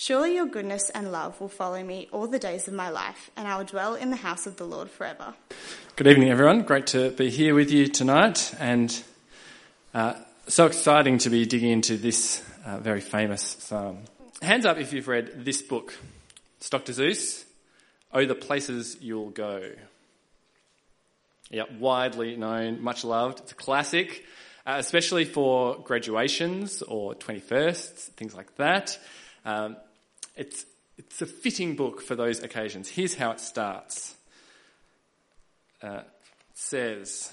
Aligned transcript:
Surely 0.00 0.36
your 0.36 0.46
goodness 0.46 0.90
and 0.90 1.10
love 1.10 1.40
will 1.40 1.48
follow 1.48 1.82
me 1.82 2.08
all 2.12 2.28
the 2.28 2.38
days 2.38 2.68
of 2.68 2.72
my 2.72 2.88
life, 2.88 3.32
and 3.36 3.48
I 3.48 3.58
will 3.58 3.64
dwell 3.64 3.96
in 3.96 4.10
the 4.10 4.16
house 4.16 4.46
of 4.46 4.54
the 4.56 4.64
Lord 4.64 4.88
forever. 4.88 5.34
Good 5.96 6.06
evening, 6.06 6.30
everyone. 6.30 6.62
Great 6.62 6.86
to 6.88 7.10
be 7.10 7.30
here 7.30 7.52
with 7.52 7.72
you 7.72 7.88
tonight, 7.88 8.54
and 8.60 8.96
uh, 9.92 10.14
so 10.46 10.66
exciting 10.66 11.18
to 11.18 11.30
be 11.30 11.46
digging 11.46 11.70
into 11.70 11.96
this 11.96 12.44
uh, 12.64 12.78
very 12.78 13.00
famous 13.00 13.42
psalm. 13.58 14.04
Hands 14.40 14.64
up 14.64 14.78
if 14.78 14.92
you've 14.92 15.08
read 15.08 15.44
this 15.44 15.62
book, 15.62 15.98
it's 16.58 16.70
Dr. 16.70 16.92
Seuss, 16.92 17.44
Oh, 18.12 18.24
the 18.24 18.36
Places 18.36 18.98
You'll 19.00 19.30
Go. 19.30 19.68
Yeah, 21.50 21.64
widely 21.76 22.36
known, 22.36 22.80
much 22.80 23.02
loved. 23.02 23.40
It's 23.40 23.50
a 23.50 23.56
classic, 23.56 24.24
uh, 24.64 24.76
especially 24.78 25.24
for 25.24 25.76
graduations 25.80 26.82
or 26.82 27.16
21sts, 27.16 28.10
things 28.10 28.36
like 28.36 28.54
that. 28.58 28.96
Um, 29.44 29.76
it's, 30.38 30.64
it's 30.96 31.20
a 31.20 31.26
fitting 31.26 31.74
book 31.74 32.00
for 32.00 32.14
those 32.14 32.42
occasions. 32.42 32.88
Here's 32.88 33.14
how 33.14 33.32
it 33.32 33.40
starts. 33.40 34.14
Uh, 35.82 35.98
it 35.98 36.06
says, 36.54 37.32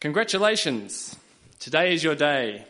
Congratulations! 0.00 1.16
Today 1.58 1.92
is 1.92 2.02
your 2.02 2.14
day. 2.14 2.64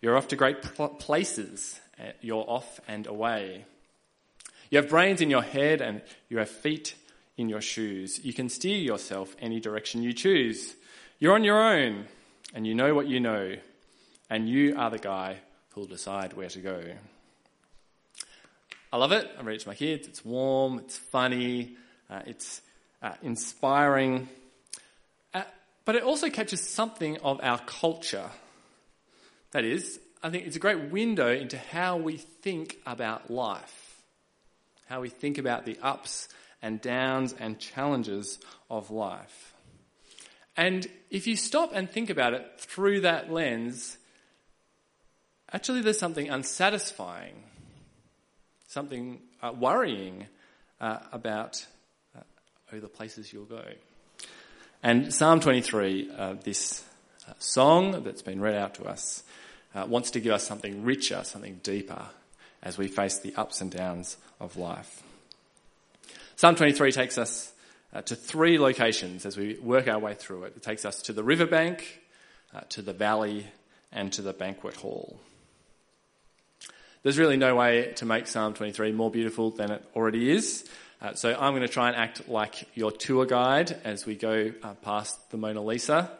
You're 0.00 0.16
off 0.16 0.28
to 0.28 0.36
great 0.36 0.62
places. 0.98 1.80
Uh, 1.98 2.12
you're 2.20 2.44
off 2.46 2.80
and 2.86 3.06
away. 3.06 3.64
You 4.70 4.78
have 4.78 4.90
brains 4.90 5.20
in 5.20 5.30
your 5.30 5.42
head 5.42 5.80
and 5.80 6.02
you 6.28 6.38
have 6.38 6.50
feet 6.50 6.94
in 7.36 7.48
your 7.48 7.62
shoes. 7.62 8.22
You 8.24 8.34
can 8.34 8.48
steer 8.48 8.78
yourself 8.78 9.34
any 9.40 9.58
direction 9.58 10.02
you 10.02 10.12
choose. 10.12 10.74
You're 11.18 11.34
on 11.34 11.44
your 11.44 11.62
own 11.62 12.04
and 12.54 12.66
you 12.66 12.74
know 12.74 12.94
what 12.94 13.06
you 13.06 13.20
know. 13.20 13.56
And 14.28 14.48
you 14.48 14.76
are 14.76 14.90
the 14.90 14.98
guy 14.98 15.38
who'll 15.70 15.86
decide 15.86 16.34
where 16.34 16.48
to 16.50 16.58
go. 16.58 16.82
I 18.96 18.98
love 18.98 19.12
it. 19.12 19.30
I 19.38 19.42
read 19.42 19.56
it 19.56 19.60
to 19.60 19.68
my 19.68 19.74
kids. 19.74 20.08
It's 20.08 20.24
warm, 20.24 20.78
it's 20.78 20.96
funny, 20.96 21.76
uh, 22.08 22.22
it's 22.24 22.62
uh, 23.02 23.12
inspiring. 23.22 24.26
Uh, 25.34 25.42
but 25.84 25.96
it 25.96 26.02
also 26.02 26.30
captures 26.30 26.62
something 26.62 27.18
of 27.18 27.38
our 27.42 27.58
culture. 27.58 28.30
That 29.50 29.66
is, 29.66 30.00
I 30.22 30.30
think 30.30 30.46
it's 30.46 30.56
a 30.56 30.60
great 30.60 30.90
window 30.90 31.30
into 31.30 31.58
how 31.58 31.98
we 31.98 32.16
think 32.16 32.78
about 32.86 33.30
life, 33.30 34.00
how 34.86 35.02
we 35.02 35.10
think 35.10 35.36
about 35.36 35.66
the 35.66 35.78
ups 35.82 36.30
and 36.62 36.80
downs 36.80 37.34
and 37.38 37.58
challenges 37.58 38.38
of 38.70 38.90
life. 38.90 39.52
And 40.56 40.86
if 41.10 41.26
you 41.26 41.36
stop 41.36 41.72
and 41.74 41.90
think 41.90 42.08
about 42.08 42.32
it 42.32 42.46
through 42.56 43.02
that 43.02 43.30
lens, 43.30 43.98
actually 45.52 45.82
there's 45.82 45.98
something 45.98 46.30
unsatisfying 46.30 47.42
something 48.76 49.18
uh, 49.42 49.50
worrying 49.58 50.26
uh, 50.82 50.98
about 51.10 51.64
uh, 52.14 52.20
oh, 52.74 52.78
the 52.78 52.88
places 52.88 53.32
you'll 53.32 53.46
go. 53.46 53.64
And 54.82 55.14
Psalm 55.14 55.40
23, 55.40 56.10
uh, 56.14 56.34
this 56.44 56.84
uh, 57.26 57.32
song 57.38 58.02
that's 58.02 58.20
been 58.20 58.38
read 58.38 58.54
out 58.54 58.74
to 58.74 58.84
us, 58.84 59.22
uh, 59.74 59.86
wants 59.88 60.10
to 60.10 60.20
give 60.20 60.34
us 60.34 60.46
something 60.46 60.84
richer, 60.84 61.24
something 61.24 61.58
deeper 61.62 62.02
as 62.62 62.76
we 62.76 62.86
face 62.86 63.18
the 63.18 63.34
ups 63.34 63.62
and 63.62 63.70
downs 63.70 64.18
of 64.40 64.58
life. 64.58 65.02
Psalm 66.36 66.54
23 66.54 66.92
takes 66.92 67.16
us 67.16 67.54
to 68.04 68.14
three 68.14 68.58
locations 68.58 69.24
as 69.24 69.38
we 69.38 69.54
work 69.54 69.88
our 69.88 69.98
way 69.98 70.12
through 70.12 70.44
it. 70.44 70.52
It 70.54 70.62
takes 70.62 70.84
us 70.84 71.00
to 71.04 71.14
the 71.14 71.24
riverbank, 71.24 72.02
to 72.68 72.82
the 72.82 72.92
valley, 72.92 73.46
and 73.90 74.12
to 74.12 74.20
the 74.20 74.34
banquet 74.34 74.76
hall. 74.76 75.18
There's 77.06 77.18
really 77.18 77.36
no 77.36 77.54
way 77.54 77.92
to 77.98 78.04
make 78.04 78.26
Psalm 78.26 78.52
23 78.52 78.90
more 78.90 79.12
beautiful 79.12 79.52
than 79.52 79.70
it 79.70 79.84
already 79.94 80.28
is. 80.28 80.68
Uh, 81.00 81.14
so 81.14 81.32
I'm 81.38 81.52
going 81.52 81.62
to 81.62 81.68
try 81.68 81.86
and 81.86 81.96
act 81.96 82.28
like 82.28 82.68
your 82.74 82.90
tour 82.90 83.24
guide 83.24 83.80
as 83.84 84.04
we 84.04 84.16
go 84.16 84.52
uh, 84.60 84.74
past 84.82 85.30
the 85.30 85.36
Mona 85.36 85.62
Lisa. 85.62 86.10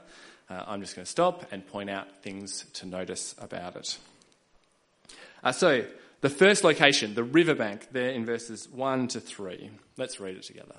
Uh, 0.48 0.62
I'm 0.64 0.80
just 0.80 0.94
going 0.94 1.04
to 1.04 1.10
stop 1.10 1.44
and 1.50 1.66
point 1.66 1.90
out 1.90 2.06
things 2.22 2.66
to 2.74 2.86
notice 2.86 3.34
about 3.40 3.74
it. 3.74 3.98
Uh, 5.42 5.50
so, 5.50 5.84
the 6.20 6.30
first 6.30 6.62
location, 6.62 7.14
the 7.14 7.24
riverbank, 7.24 7.88
there 7.90 8.10
in 8.10 8.24
verses 8.24 8.68
1 8.68 9.08
to 9.08 9.20
3. 9.20 9.70
Let's 9.96 10.20
read 10.20 10.36
it 10.36 10.44
together. 10.44 10.76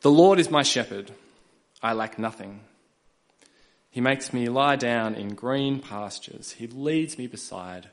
The 0.00 0.10
Lord 0.10 0.38
is 0.38 0.50
my 0.50 0.62
shepherd, 0.62 1.10
I 1.82 1.92
lack 1.92 2.18
nothing. 2.18 2.60
He 3.90 4.00
makes 4.00 4.32
me 4.32 4.48
lie 4.48 4.76
down 4.76 5.14
in 5.14 5.34
green 5.34 5.80
pastures. 5.80 6.52
He 6.52 6.66
leads 6.66 7.18
me 7.18 7.26
beside 7.26 7.88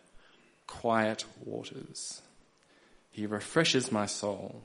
quiet 0.68 1.26
waters. 1.44 2.22
He 3.12 3.26
refreshes 3.26 3.92
my 3.92 4.06
soul. 4.06 4.64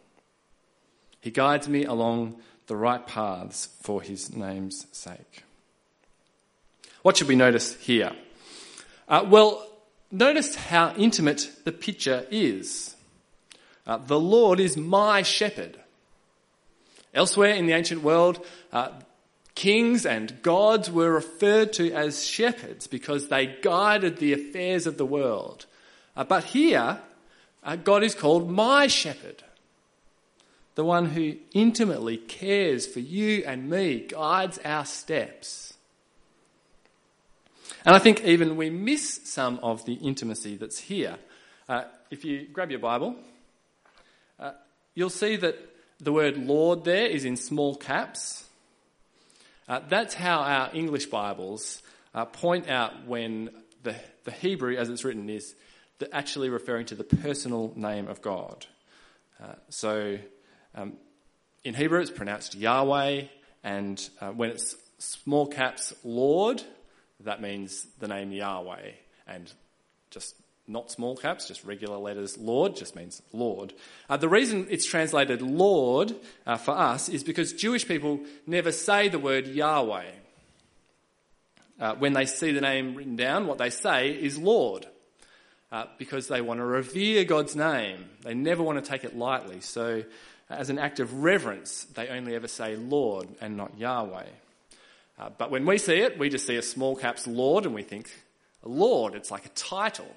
He 1.20 1.30
guides 1.30 1.68
me 1.68 1.84
along 1.84 2.36
the 2.66 2.76
right 2.76 3.06
paths 3.06 3.68
for 3.82 4.02
his 4.02 4.34
name's 4.34 4.86
sake. 4.92 5.44
What 7.02 7.16
should 7.16 7.28
we 7.28 7.36
notice 7.36 7.74
here? 7.76 8.12
Uh, 9.08 9.24
well, 9.28 9.66
notice 10.10 10.54
how 10.54 10.94
intimate 10.96 11.50
the 11.64 11.72
picture 11.72 12.26
is. 12.30 12.96
Uh, 13.86 13.96
the 13.96 14.20
Lord 14.20 14.60
is 14.60 14.76
my 14.76 15.22
shepherd. 15.22 15.78
Elsewhere 17.12 17.54
in 17.54 17.66
the 17.66 17.72
ancient 17.72 18.02
world, 18.02 18.44
uh, 18.72 18.90
Kings 19.60 20.06
and 20.06 20.40
gods 20.40 20.90
were 20.90 21.12
referred 21.12 21.74
to 21.74 21.92
as 21.92 22.24
shepherds 22.26 22.86
because 22.86 23.28
they 23.28 23.58
guided 23.60 24.16
the 24.16 24.32
affairs 24.32 24.86
of 24.86 24.96
the 24.96 25.04
world. 25.04 25.66
Uh, 26.16 26.24
but 26.24 26.44
here, 26.44 26.98
uh, 27.62 27.76
God 27.76 28.02
is 28.02 28.14
called 28.14 28.50
my 28.50 28.86
shepherd, 28.86 29.42
the 30.76 30.84
one 30.84 31.04
who 31.10 31.34
intimately 31.52 32.16
cares 32.16 32.86
for 32.86 33.00
you 33.00 33.44
and 33.46 33.68
me, 33.68 34.06
guides 34.08 34.58
our 34.64 34.86
steps. 34.86 35.74
And 37.84 37.94
I 37.94 37.98
think 37.98 38.24
even 38.24 38.56
we 38.56 38.70
miss 38.70 39.20
some 39.24 39.60
of 39.62 39.84
the 39.84 39.92
intimacy 39.92 40.56
that's 40.56 40.78
here. 40.78 41.18
Uh, 41.68 41.84
if 42.10 42.24
you 42.24 42.46
grab 42.50 42.70
your 42.70 42.80
Bible, 42.80 43.14
uh, 44.38 44.52
you'll 44.94 45.10
see 45.10 45.36
that 45.36 45.58
the 45.98 46.12
word 46.12 46.38
Lord 46.38 46.84
there 46.84 47.04
is 47.04 47.26
in 47.26 47.36
small 47.36 47.76
caps. 47.76 48.46
Uh, 49.70 49.78
that's 49.88 50.14
how 50.14 50.40
our 50.40 50.68
English 50.74 51.06
Bibles 51.06 51.80
uh, 52.12 52.24
point 52.24 52.68
out 52.68 53.06
when 53.06 53.50
the, 53.84 53.94
the 54.24 54.32
Hebrew, 54.32 54.74
as 54.74 54.88
it's 54.88 55.04
written, 55.04 55.30
is 55.30 55.54
actually 56.12 56.48
referring 56.48 56.86
to 56.86 56.96
the 56.96 57.04
personal 57.04 57.72
name 57.76 58.08
of 58.08 58.20
God. 58.20 58.66
Uh, 59.40 59.52
so 59.68 60.18
um, 60.74 60.94
in 61.62 61.74
Hebrew, 61.74 62.00
it's 62.00 62.10
pronounced 62.10 62.56
Yahweh, 62.56 63.26
and 63.62 64.10
uh, 64.20 64.30
when 64.30 64.50
it's 64.50 64.74
small 64.98 65.46
caps 65.46 65.94
Lord, 66.02 66.60
that 67.20 67.40
means 67.40 67.86
the 68.00 68.08
name 68.08 68.32
Yahweh, 68.32 68.90
and 69.28 69.52
just 70.10 70.34
not 70.70 70.90
small 70.90 71.16
caps, 71.16 71.48
just 71.48 71.64
regular 71.64 71.98
letters. 71.98 72.38
Lord 72.38 72.76
just 72.76 72.94
means 72.94 73.20
Lord. 73.32 73.74
Uh, 74.08 74.16
the 74.16 74.28
reason 74.28 74.68
it's 74.70 74.86
translated 74.86 75.42
Lord 75.42 76.14
uh, 76.46 76.56
for 76.56 76.72
us 76.72 77.08
is 77.08 77.24
because 77.24 77.52
Jewish 77.52 77.86
people 77.86 78.20
never 78.46 78.70
say 78.70 79.08
the 79.08 79.18
word 79.18 79.48
Yahweh. 79.48 80.10
Uh, 81.80 81.94
when 81.96 82.12
they 82.12 82.26
see 82.26 82.52
the 82.52 82.60
name 82.60 82.94
written 82.94 83.16
down, 83.16 83.46
what 83.46 83.58
they 83.58 83.70
say 83.70 84.10
is 84.10 84.38
Lord. 84.38 84.86
Uh, 85.72 85.86
because 85.98 86.26
they 86.26 86.40
want 86.40 86.58
to 86.58 86.64
revere 86.64 87.24
God's 87.24 87.54
name. 87.54 88.06
They 88.22 88.34
never 88.34 88.60
want 88.60 88.84
to 88.84 88.90
take 88.90 89.04
it 89.04 89.16
lightly. 89.16 89.60
So, 89.60 90.02
as 90.48 90.68
an 90.68 90.80
act 90.80 90.98
of 90.98 91.22
reverence, 91.22 91.84
they 91.94 92.08
only 92.08 92.34
ever 92.34 92.48
say 92.48 92.74
Lord 92.74 93.28
and 93.40 93.56
not 93.56 93.78
Yahweh. 93.78 94.26
Uh, 95.16 95.30
but 95.38 95.52
when 95.52 95.64
we 95.64 95.78
see 95.78 96.00
it, 96.00 96.18
we 96.18 96.28
just 96.28 96.44
see 96.44 96.56
a 96.56 96.62
small 96.62 96.96
caps 96.96 97.28
Lord 97.28 97.66
and 97.66 97.74
we 97.74 97.84
think, 97.84 98.10
Lord, 98.64 99.14
it's 99.14 99.30
like 99.30 99.46
a 99.46 99.50
title 99.50 100.12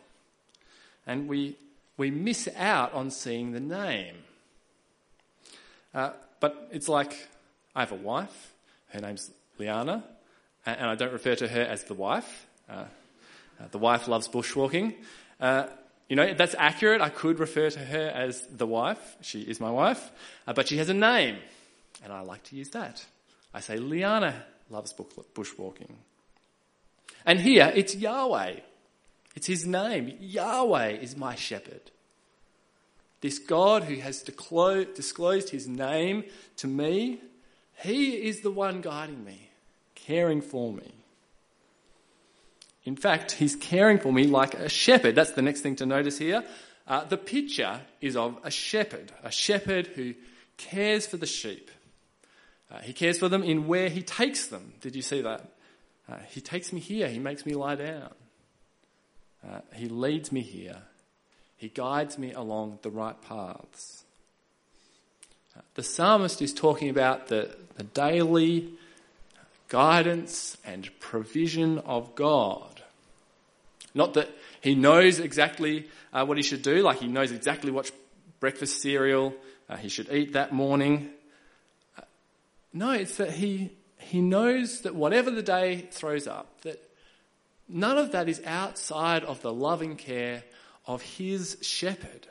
and 1.06 1.28
we, 1.28 1.56
we 1.98 2.12
miss 2.12 2.48
out 2.56 2.94
on 2.94 3.12
seeing 3.12 3.52
the 3.52 3.60
name. 3.60 4.16
Uh, 5.94 6.12
but 6.40 6.70
it's 6.72 6.90
like 6.90 7.28
I 7.76 7.82
have 7.82 7.92
a 7.92 7.96
wife, 7.96 8.54
her 8.90 9.00
name's 9.00 9.32
Liana, 9.60 10.04
and 10.66 10.86
I 10.86 10.96
don't 10.96 11.14
refer 11.14 11.36
to 11.36 11.48
her 11.48 11.62
as 11.62 11.84
the 11.84 11.94
wife. 11.94 12.48
Uh, 12.70 12.86
Uh, 13.60 13.68
the 13.70 13.78
wife 13.78 14.08
loves 14.08 14.28
bushwalking. 14.28 14.96
Uh, 15.40 15.68
you 16.10 16.16
know, 16.16 16.34
that's 16.34 16.56
accurate. 16.58 17.02
I 17.02 17.10
could 17.10 17.40
refer 17.40 17.70
to 17.70 17.80
her 17.80 18.10
as 18.10 18.42
the 18.48 18.66
wife. 18.66 19.16
She 19.22 19.42
is 19.42 19.60
my 19.60 19.70
wife. 19.70 20.12
Uh, 20.48 20.54
but 20.54 20.68
she 20.68 20.78
has 20.78 20.90
a 20.90 20.94
name, 20.94 21.38
and 22.04 22.12
I 22.12 22.22
like 22.22 22.44
to 22.50 22.56
use 22.56 22.72
that. 22.72 23.06
I 23.54 23.62
say 23.62 23.78
Liana 23.78 24.34
loves 24.70 24.92
bushwalking. 25.36 25.94
And 27.26 27.40
here, 27.40 27.72
it's 27.76 27.96
Yahweh. 27.96 28.60
It's 29.36 29.48
his 29.48 29.66
name. 29.66 30.16
Yahweh 30.20 30.90
is 30.90 31.18
my 31.18 31.36
shepherd. 31.36 31.92
This 33.22 33.40
God 33.40 33.84
who 33.84 33.96
has 33.96 34.22
disclosed 34.22 35.50
his 35.50 35.68
name 35.68 36.26
to 36.58 36.68
me, 36.68 37.22
he 37.82 38.28
is 38.28 38.42
the 38.42 38.52
one 38.52 38.82
guiding 38.82 39.24
me, 39.24 39.50
caring 39.96 40.42
for 40.42 40.74
me. 40.74 40.94
In 42.84 42.98
fact, 42.98 43.32
he's 43.32 43.56
caring 43.56 43.98
for 43.98 44.12
me 44.12 44.26
like 44.26 44.56
a 44.56 44.68
shepherd. 44.68 45.16
That's 45.16 45.32
the 45.32 45.42
next 45.42 45.62
thing 45.62 45.78
to 45.78 45.86
notice 45.86 46.18
here. 46.18 46.44
Uh, 46.86 47.06
the 47.06 47.18
picture 47.18 47.80
is 48.02 48.18
of 48.18 48.38
a 48.44 48.52
shepherd, 48.52 49.14
a 49.24 49.32
shepherd 49.32 49.88
who 49.88 50.16
cares 50.58 51.08
for 51.08 51.16
the 51.16 51.26
sheep. 51.26 51.72
Uh, 52.70 52.80
he 52.80 52.92
cares 52.92 53.20
for 53.20 53.30
them 53.30 53.44
in 53.44 53.68
where 53.68 53.88
he 53.88 54.02
takes 54.02 54.48
them. 54.48 54.74
Did 54.82 54.96
you 54.96 55.02
see 55.02 55.22
that? 55.22 55.50
Uh, 56.10 56.18
he 56.30 56.42
takes 56.42 56.74
me 56.74 56.82
here, 56.82 57.08
he 57.08 57.20
makes 57.20 57.46
me 57.46 57.54
lie 57.54 57.76
down. 57.76 58.14
Uh, 59.46 59.60
he 59.74 59.88
leads 59.88 60.32
me 60.32 60.42
here. 60.42 60.78
He 61.58 61.70
guides 61.70 62.18
me 62.18 62.34
along 62.34 62.80
the 62.82 62.90
right 62.90 63.20
paths. 63.22 64.04
Uh, 65.58 65.62
the 65.76 65.84
psalmist 65.84 66.42
is 66.42 66.54
talking 66.54 66.90
about 66.90 67.28
the, 67.28 67.56
the 67.76 67.84
daily 67.84 68.70
guidance 69.70 70.58
and 70.66 70.90
provision 71.00 71.80
of 71.80 72.16
God. 72.16 72.82
Not 73.94 74.14
that 74.16 74.30
he 74.62 74.76
knows 74.76 75.20
exactly 75.20 75.88
uh, 76.14 76.26
what 76.26 76.38
he 76.38 76.44
should 76.44 76.62
do, 76.62 76.82
like 76.82 77.00
he 77.00 77.08
knows 77.08 77.32
exactly 77.32 77.72
what 77.72 77.92
breakfast 78.40 78.82
cereal 78.82 79.34
uh, 79.70 79.78
he 79.78 79.90
should 79.90 80.12
eat 80.12 80.34
that 80.34 80.52
morning. 80.52 81.10
Uh, 81.98 82.02
no, 82.74 82.92
it's 82.92 83.18
that 83.18 83.32
he, 83.32 83.72
he 83.98 84.22
knows 84.22 84.82
that 84.82 84.96
whatever 84.96 85.32
the 85.32 85.44
day 85.44 85.88
throws 85.92 86.28
up, 86.28 86.62
that 86.62 86.82
None 87.76 87.98
of 87.98 88.12
that 88.12 88.30
is 88.30 88.40
outside 88.46 89.24
of 89.24 89.42
the 89.42 89.52
loving 89.52 89.96
care 89.96 90.44
of 90.86 91.02
his 91.02 91.58
shepherd. 91.64 92.28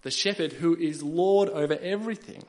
The 0.00 0.10
shepherd 0.10 0.54
who 0.54 0.74
is 0.74 1.02
Lord 1.02 1.50
over 1.50 1.74
everything, 1.74 2.44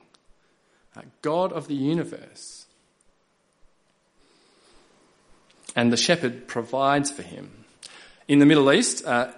God 1.22 1.52
of 1.52 1.68
the 1.68 1.76
universe. 1.76 2.68
And 5.76 5.92
the 5.92 5.98
shepherd 5.98 6.48
provides 6.48 7.12
for 7.12 7.22
him. 7.22 7.66
In 8.30 8.40
the 8.40 8.46
Middle 8.46 8.72
East, 8.72 9.06
uh, 9.06 9.34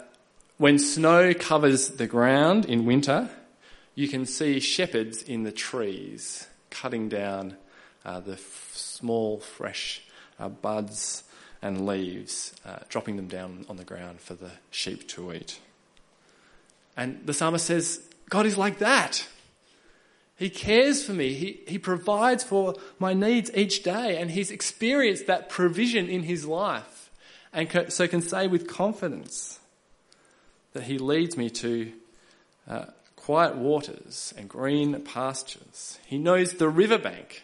when 0.59 0.77
snow 0.77 1.33
covers 1.33 1.89
the 1.89 2.05
ground 2.05 2.65
in 2.65 2.85
winter, 2.85 3.31
you 3.95 4.07
can 4.07 4.27
see 4.27 4.59
shepherds 4.59 5.23
in 5.23 5.43
the 5.43 5.51
trees 5.51 6.47
cutting 6.69 7.09
down 7.09 7.57
uh, 8.05 8.19
the 8.19 8.33
f- 8.33 8.71
small, 8.75 9.39
fresh 9.39 10.03
uh, 10.39 10.49
buds 10.49 11.23
and 11.63 11.87
leaves, 11.87 12.53
uh, 12.65 12.79
dropping 12.89 13.15
them 13.15 13.27
down 13.27 13.65
on 13.69 13.77
the 13.77 13.85
ground 13.85 14.19
for 14.19 14.35
the 14.35 14.51
sheep 14.69 15.07
to 15.07 15.33
eat. 15.33 15.59
And 16.97 17.25
the 17.25 17.33
psalmist 17.33 17.65
says, 17.65 18.01
God 18.29 18.45
is 18.45 18.57
like 18.57 18.79
that. 18.79 19.25
He 20.35 20.49
cares 20.49 21.05
for 21.05 21.13
me. 21.13 21.33
He, 21.33 21.61
he 21.65 21.79
provides 21.79 22.43
for 22.43 22.75
my 22.99 23.13
needs 23.13 23.49
each 23.55 23.81
day, 23.81 24.17
and 24.17 24.29
he's 24.29 24.51
experienced 24.51 25.27
that 25.27 25.49
provision 25.49 26.09
in 26.09 26.23
his 26.23 26.45
life. 26.45 27.09
And 27.53 27.91
so 27.93 28.07
can 28.07 28.21
say 28.21 28.47
with 28.47 28.67
confidence 28.67 29.59
that 30.73 30.83
he 30.83 30.97
leads 30.97 31.37
me 31.37 31.49
to 31.51 31.93
uh, 32.67 32.85
quiet 33.15 33.55
waters 33.55 34.33
and 34.37 34.49
green 34.49 35.01
pastures. 35.03 35.97
He 36.05 36.17
knows 36.17 36.55
the 36.55 36.67
riverbank. 36.67 37.43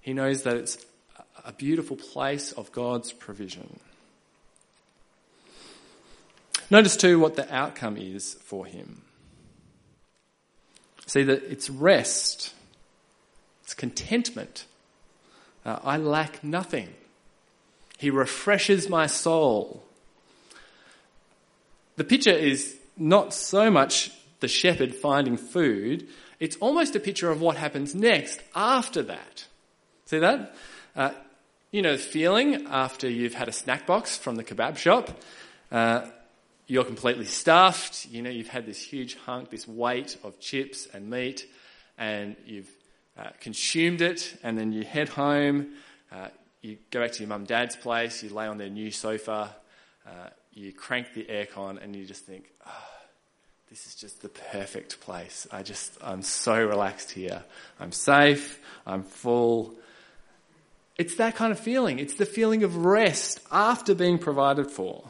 He 0.00 0.12
knows 0.12 0.42
that 0.42 0.56
it's 0.56 0.86
a 1.44 1.52
beautiful 1.52 1.96
place 1.96 2.52
of 2.52 2.72
God's 2.72 3.12
provision. 3.12 3.78
Notice 6.70 6.96
too 6.96 7.18
what 7.18 7.36
the 7.36 7.54
outcome 7.54 7.96
is 7.96 8.34
for 8.34 8.64
him. 8.66 9.02
See 11.06 11.22
that 11.22 11.42
it's 11.50 11.68
rest, 11.68 12.54
it's 13.62 13.74
contentment. 13.74 14.64
Uh, 15.64 15.78
I 15.82 15.96
lack 15.96 16.42
nothing. 16.42 16.88
He 17.98 18.10
refreshes 18.10 18.88
my 18.88 19.06
soul. 19.06 19.82
The 21.96 22.04
picture 22.04 22.32
is 22.32 22.76
not 22.96 23.32
so 23.32 23.70
much 23.70 24.10
the 24.40 24.48
shepherd 24.48 24.94
finding 24.94 25.36
food, 25.36 26.06
it's 26.40 26.56
almost 26.56 26.96
a 26.96 27.00
picture 27.00 27.30
of 27.30 27.40
what 27.40 27.56
happens 27.56 27.94
next 27.94 28.42
after 28.54 29.02
that. 29.02 29.46
See 30.06 30.18
that? 30.18 30.54
Uh, 30.94 31.12
you 31.74 31.82
know 31.82 31.96
the 31.96 31.98
feeling 31.98 32.68
after 32.70 33.10
you've 33.10 33.34
had 33.34 33.48
a 33.48 33.52
snack 33.52 33.84
box 33.84 34.16
from 34.16 34.36
the 34.36 34.44
kebab 34.44 34.76
shop. 34.76 35.10
Uh, 35.72 36.06
you're 36.68 36.84
completely 36.84 37.24
stuffed. 37.24 38.06
You 38.06 38.22
know, 38.22 38.30
you've 38.30 38.46
had 38.46 38.64
this 38.64 38.80
huge 38.80 39.16
hunk, 39.16 39.50
this 39.50 39.66
weight 39.66 40.16
of 40.22 40.38
chips 40.38 40.86
and 40.94 41.10
meat, 41.10 41.48
and 41.98 42.36
you've 42.46 42.70
uh, 43.18 43.30
consumed 43.40 44.02
it, 44.02 44.38
and 44.44 44.56
then 44.56 44.72
you 44.72 44.84
head 44.84 45.08
home. 45.08 45.72
Uh, 46.12 46.28
you 46.62 46.78
go 46.92 47.00
back 47.00 47.10
to 47.10 47.18
your 47.18 47.28
mum 47.28 47.40
and 47.40 47.48
dad's 47.48 47.74
place, 47.74 48.22
you 48.22 48.28
lay 48.28 48.46
on 48.46 48.56
their 48.56 48.70
new 48.70 48.92
sofa, 48.92 49.56
uh, 50.06 50.28
you 50.52 50.72
crank 50.72 51.08
the 51.12 51.24
aircon, 51.24 51.82
and 51.82 51.96
you 51.96 52.04
just 52.04 52.24
think, 52.24 52.52
oh, 52.64 52.88
this 53.68 53.84
is 53.88 53.96
just 53.96 54.22
the 54.22 54.28
perfect 54.28 55.00
place. 55.00 55.48
I 55.50 55.64
just, 55.64 55.98
I'm 56.00 56.22
so 56.22 56.54
relaxed 56.64 57.10
here. 57.10 57.42
I'm 57.80 57.90
safe, 57.90 58.60
I'm 58.86 59.02
full, 59.02 59.74
it's 60.96 61.16
that 61.16 61.34
kind 61.34 61.52
of 61.52 61.58
feeling. 61.58 61.98
It's 61.98 62.14
the 62.14 62.26
feeling 62.26 62.62
of 62.62 62.84
rest 62.84 63.40
after 63.50 63.94
being 63.94 64.18
provided 64.18 64.70
for. 64.70 65.04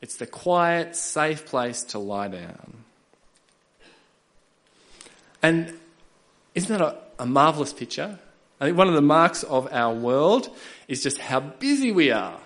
It's 0.00 0.16
the 0.16 0.26
quiet, 0.26 0.96
safe 0.96 1.46
place 1.46 1.82
to 1.84 1.98
lie 1.98 2.28
down. 2.28 2.84
And 5.42 5.78
isn't 6.54 6.70
that 6.70 6.80
a, 6.80 6.98
a 7.18 7.26
marvelous 7.26 7.72
picture? 7.72 8.18
I 8.60 8.66
think 8.66 8.78
one 8.78 8.88
of 8.88 8.94
the 8.94 9.02
marks 9.02 9.42
of 9.42 9.70
our 9.72 9.92
world 9.94 10.48
is 10.88 11.02
just 11.02 11.18
how 11.18 11.40
busy 11.40 11.90
we 11.90 12.10
are. 12.10 12.38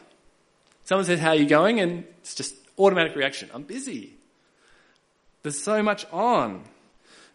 Someone 0.85 1.05
says, 1.05 1.21
How 1.21 1.31
are 1.31 1.35
you 1.37 1.47
going? 1.47 1.81
And 1.81 2.05
it's 2.21 2.35
just 2.35 2.55
automatic 2.79 3.15
reaction 3.15 3.51
I'm 3.53 3.63
busy. 3.63 4.15
There's 5.43 5.63
so 5.63 5.83
much 5.83 6.07
on. 6.13 6.65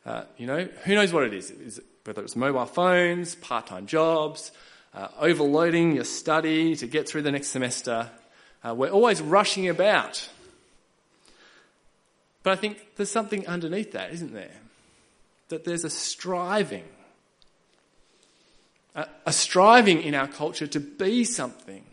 Uh, 0.06 0.24
you 0.38 0.48
know, 0.48 0.68
who 0.84 0.96
knows 0.96 1.14
what 1.14 1.24
it 1.24 1.34
is? 1.34 1.52
Is 1.52 1.78
it 1.78 1.86
whether 2.06 2.22
it's 2.22 2.36
mobile 2.36 2.66
phones, 2.66 3.36
part 3.36 3.68
time 3.68 3.86
jobs, 3.86 4.52
uh, 4.94 5.08
overloading 5.20 5.96
your 5.96 6.04
study 6.04 6.76
to 6.76 6.88
get 6.88 7.08
through 7.08 7.22
the 7.22 7.32
next 7.32 7.48
semester. 7.48 8.10
Uh, 8.64 8.74
we're 8.76 8.90
always 8.90 9.22
rushing 9.22 9.70
about. 9.70 10.30
But 12.44 12.54
I 12.54 12.56
think 12.58 12.96
there's 12.98 13.10
something 13.10 13.48
underneath 13.48 13.94
that, 13.94 14.12
isn't 14.14 14.34
there? 14.34 14.52
That 15.50 15.64
there's 15.64 15.86
a 15.86 15.90
striving. 15.90 16.84
A, 18.96 19.08
a 19.26 19.34
striving 19.34 20.02
in 20.02 20.14
our 20.14 20.28
culture 20.28 20.68
to 20.68 20.80
be 20.80 21.24
something, 21.24 21.84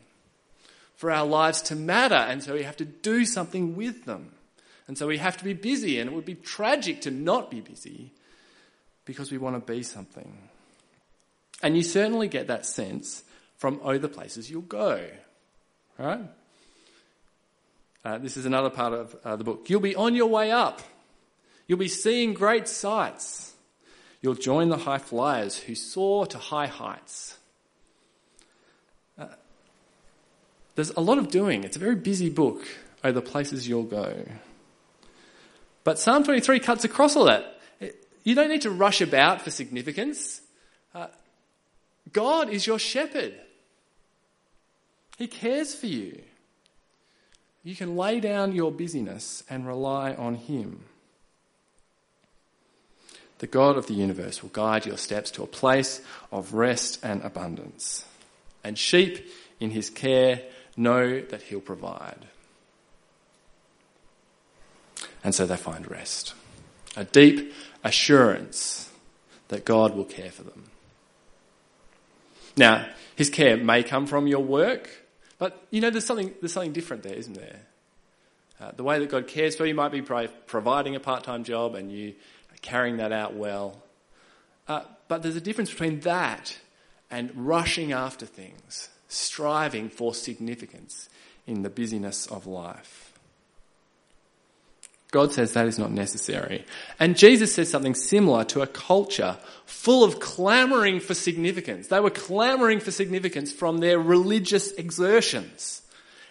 for 0.97 1.11
our 1.11 1.27
lives 1.27 1.63
to 1.63 1.77
matter, 1.77 2.15
and 2.15 2.43
so 2.43 2.55
we 2.55 2.65
have 2.65 2.77
to 2.77 2.85
do 2.85 3.25
something 3.25 3.75
with 3.77 4.05
them. 4.05 4.33
And 4.87 4.99
so 4.99 5.07
we 5.07 5.19
have 5.19 5.37
to 5.37 5.45
be 5.45 5.55
busy, 5.55 6.01
and 6.01 6.11
it 6.11 6.13
would 6.13 6.25
be 6.25 6.35
tragic 6.35 7.01
to 7.03 7.11
not 7.13 7.51
be 7.51 7.61
busy 7.61 8.11
because 9.11 9.33
we 9.33 9.39
want 9.39 9.57
to 9.57 9.73
be 9.73 9.83
something. 9.83 10.39
And 11.65 11.77
you 11.77 11.83
certainly 11.83 12.29
get 12.29 12.47
that 12.47 12.65
sense 12.65 13.25
from 13.57 13.81
the 13.85 14.09
places 14.09 14.49
you'll 14.49 14.63
go. 14.63 15.05
Right? 15.99 16.21
Uh, 18.05 18.19
this 18.19 18.37
is 18.37 18.47
another 18.47 18.71
part 18.71 18.93
of 18.93 19.17
uh, 19.25 19.35
the 19.35 19.43
book. 19.43 19.69
You'll 19.69 19.81
be 19.81 19.97
on 19.97 20.15
your 20.15 20.29
way 20.29 20.53
up. 20.53 20.81
You'll 21.67 21.81
be 21.81 21.89
seeing 21.89 22.35
great 22.35 22.69
sights. 22.69 23.53
You'll 24.23 24.37
join 24.37 24.69
the 24.69 24.77
high 24.77 24.99
flyers 24.99 25.59
who 25.59 25.75
soar 25.75 26.25
to 26.27 26.39
high 26.39 26.69
heights. 26.69 27.37
Uh, 29.19 29.27
there's 30.77 30.91
a 30.91 31.01
lot 31.01 31.19
of 31.19 31.31
doing. 31.31 31.65
It's 31.65 31.75
a 31.75 31.81
very 31.81 31.97
busy 31.97 32.31
book, 32.31 32.65
Oh, 33.03 33.11
the 33.11 33.21
places 33.21 33.67
you'll 33.67 33.83
go. 33.83 34.25
But 35.83 35.99
Psalm 35.99 36.23
23 36.23 36.61
cuts 36.61 36.85
across 36.85 37.17
all 37.17 37.25
that. 37.25 37.60
You 38.25 38.35
don't 38.35 38.49
need 38.49 38.63
to 38.63 38.71
rush 38.71 39.01
about 39.01 39.43
for 39.43 39.51
significance. 39.51 40.41
Uh, 40.95 41.09
God 42.13 42.51
is 42.51 42.67
your 42.67 42.79
shepherd. 42.79 43.35
He 45.17 45.27
cares 45.27 45.75
for 45.75 45.87
you. 45.87 46.23
You 47.63 47.77
can 47.77 47.97
lay 47.97 48.21
down 48.21 48.55
your 48.55 48.73
busyness 48.73 49.45
and 49.51 49.67
rely 49.67 50.15
on 50.15 50.35
Him. 50.35 50.85
The 53.39 53.47
God 53.47 53.77
of 53.77 53.87
the 53.87 53.95
universe 53.95 54.43
will 54.43 54.51
guide 54.51 54.87
your 54.87 54.99
steps 54.99 55.31
to 55.33 55.43
a 55.43 55.47
place 55.47 56.01
of 56.33 56.55
rest 56.55 56.99
and 57.03 57.23
abundance. 57.23 58.05
And 58.65 58.79
sheep 58.79 59.31
in 59.61 59.71
His 59.71 59.91
care 59.91 60.43
know 60.77 61.21
that 61.21 61.43
He'll 61.43 61.61
provide. 61.61 62.27
And 65.23 65.35
so 65.35 65.47
they 65.47 65.57
find 65.57 65.91
rest. 65.91 66.35
A 66.97 67.05
deep 67.05 67.53
assurance 67.85 68.91
that 69.49 69.65
God 69.65 69.95
will 69.95 70.05
care 70.05 70.31
for 70.31 70.43
them. 70.43 70.65
Now, 72.57 72.87
His 73.17 73.31
care 73.31 73.57
may 73.57 73.83
come 73.83 74.07
from 74.07 74.27
your 74.27 74.43
work, 74.43 74.91
but 75.39 75.65
you 75.71 75.81
know, 75.81 75.91
there's 75.91 76.05
something, 76.05 76.35
there's 76.41 76.53
something 76.53 76.73
different 76.73 77.03
there, 77.03 77.15
isn't 77.15 77.35
there? 77.35 77.61
Uh, 78.61 78.73
the 78.77 78.83
way 78.83 78.99
that 78.99 79.09
God 79.09 79.27
cares 79.27 79.57
for 79.57 79.65
you 79.65 79.75
might 79.75 79.93
be 79.93 80.03
providing 80.03 80.95
a 80.95 81.01
part 81.01 81.25
time 81.25 81.45
job 81.45 81.75
and 81.75 81.91
you 81.91 82.15
carrying 82.63 82.99
that 82.99 83.13
out 83.13 83.35
well. 83.35 83.83
Uh, 84.69 84.83
but 85.09 85.23
there's 85.23 85.37
a 85.37 85.41
difference 85.41 85.71
between 85.71 86.01
that 86.01 86.59
and 87.11 87.33
rushing 87.35 87.93
after 87.93 88.27
things, 88.27 88.89
striving 89.09 89.89
for 89.89 90.15
significance 90.15 91.09
in 91.47 91.63
the 91.63 91.71
busyness 91.71 92.27
of 92.27 92.47
life. 92.47 93.10
God 95.11 95.33
says 95.33 95.53
that 95.53 95.67
is 95.67 95.79
not 95.79 95.91
necessary. 95.91 96.65
And 97.01 97.17
Jesus 97.17 97.53
says 97.53 97.69
something 97.69 97.95
similar 97.95 98.45
to 98.45 98.63
a 98.63 98.67
culture 98.67 99.39
full 99.67 100.05
of 100.05 100.21
clamoring 100.21 101.01
for 101.01 101.15
significance. 101.15 101.89
They 101.89 101.99
were 101.99 102.11
clamoring 102.11 102.79
for 102.81 102.93
significance 102.93 103.51
from 103.51 103.79
their 103.79 103.99
religious 103.99 104.71
exertions. 104.73 105.83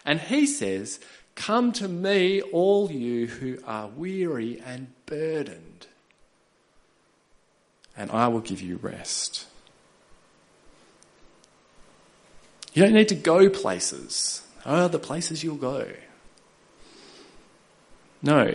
And 0.05 0.19
he 0.19 0.45
says, 0.45 0.99
Come 1.35 1.71
to 1.73 1.87
me, 1.87 2.41
all 2.41 2.91
you 2.91 3.27
who 3.27 3.59
are 3.65 3.87
weary 3.87 4.61
and 4.65 4.87
burdened, 5.05 5.87
and 7.97 8.11
I 8.11 8.27
will 8.29 8.41
give 8.41 8.61
you 8.61 8.77
rest. 8.77 9.45
You 12.73 12.83
don't 12.83 12.93
need 12.93 13.09
to 13.09 13.15
go 13.15 13.49
places. 13.49 14.41
Oh, 14.65 14.87
the 14.87 14.99
places 14.99 15.43
you'll 15.43 15.55
go. 15.55 15.87
No, 18.21 18.53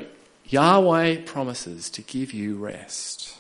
Yahweh 0.55 1.23
promises 1.23 1.91
to 1.91 2.01
give 2.01 2.33
you 2.33 2.55
rest. 2.55 3.37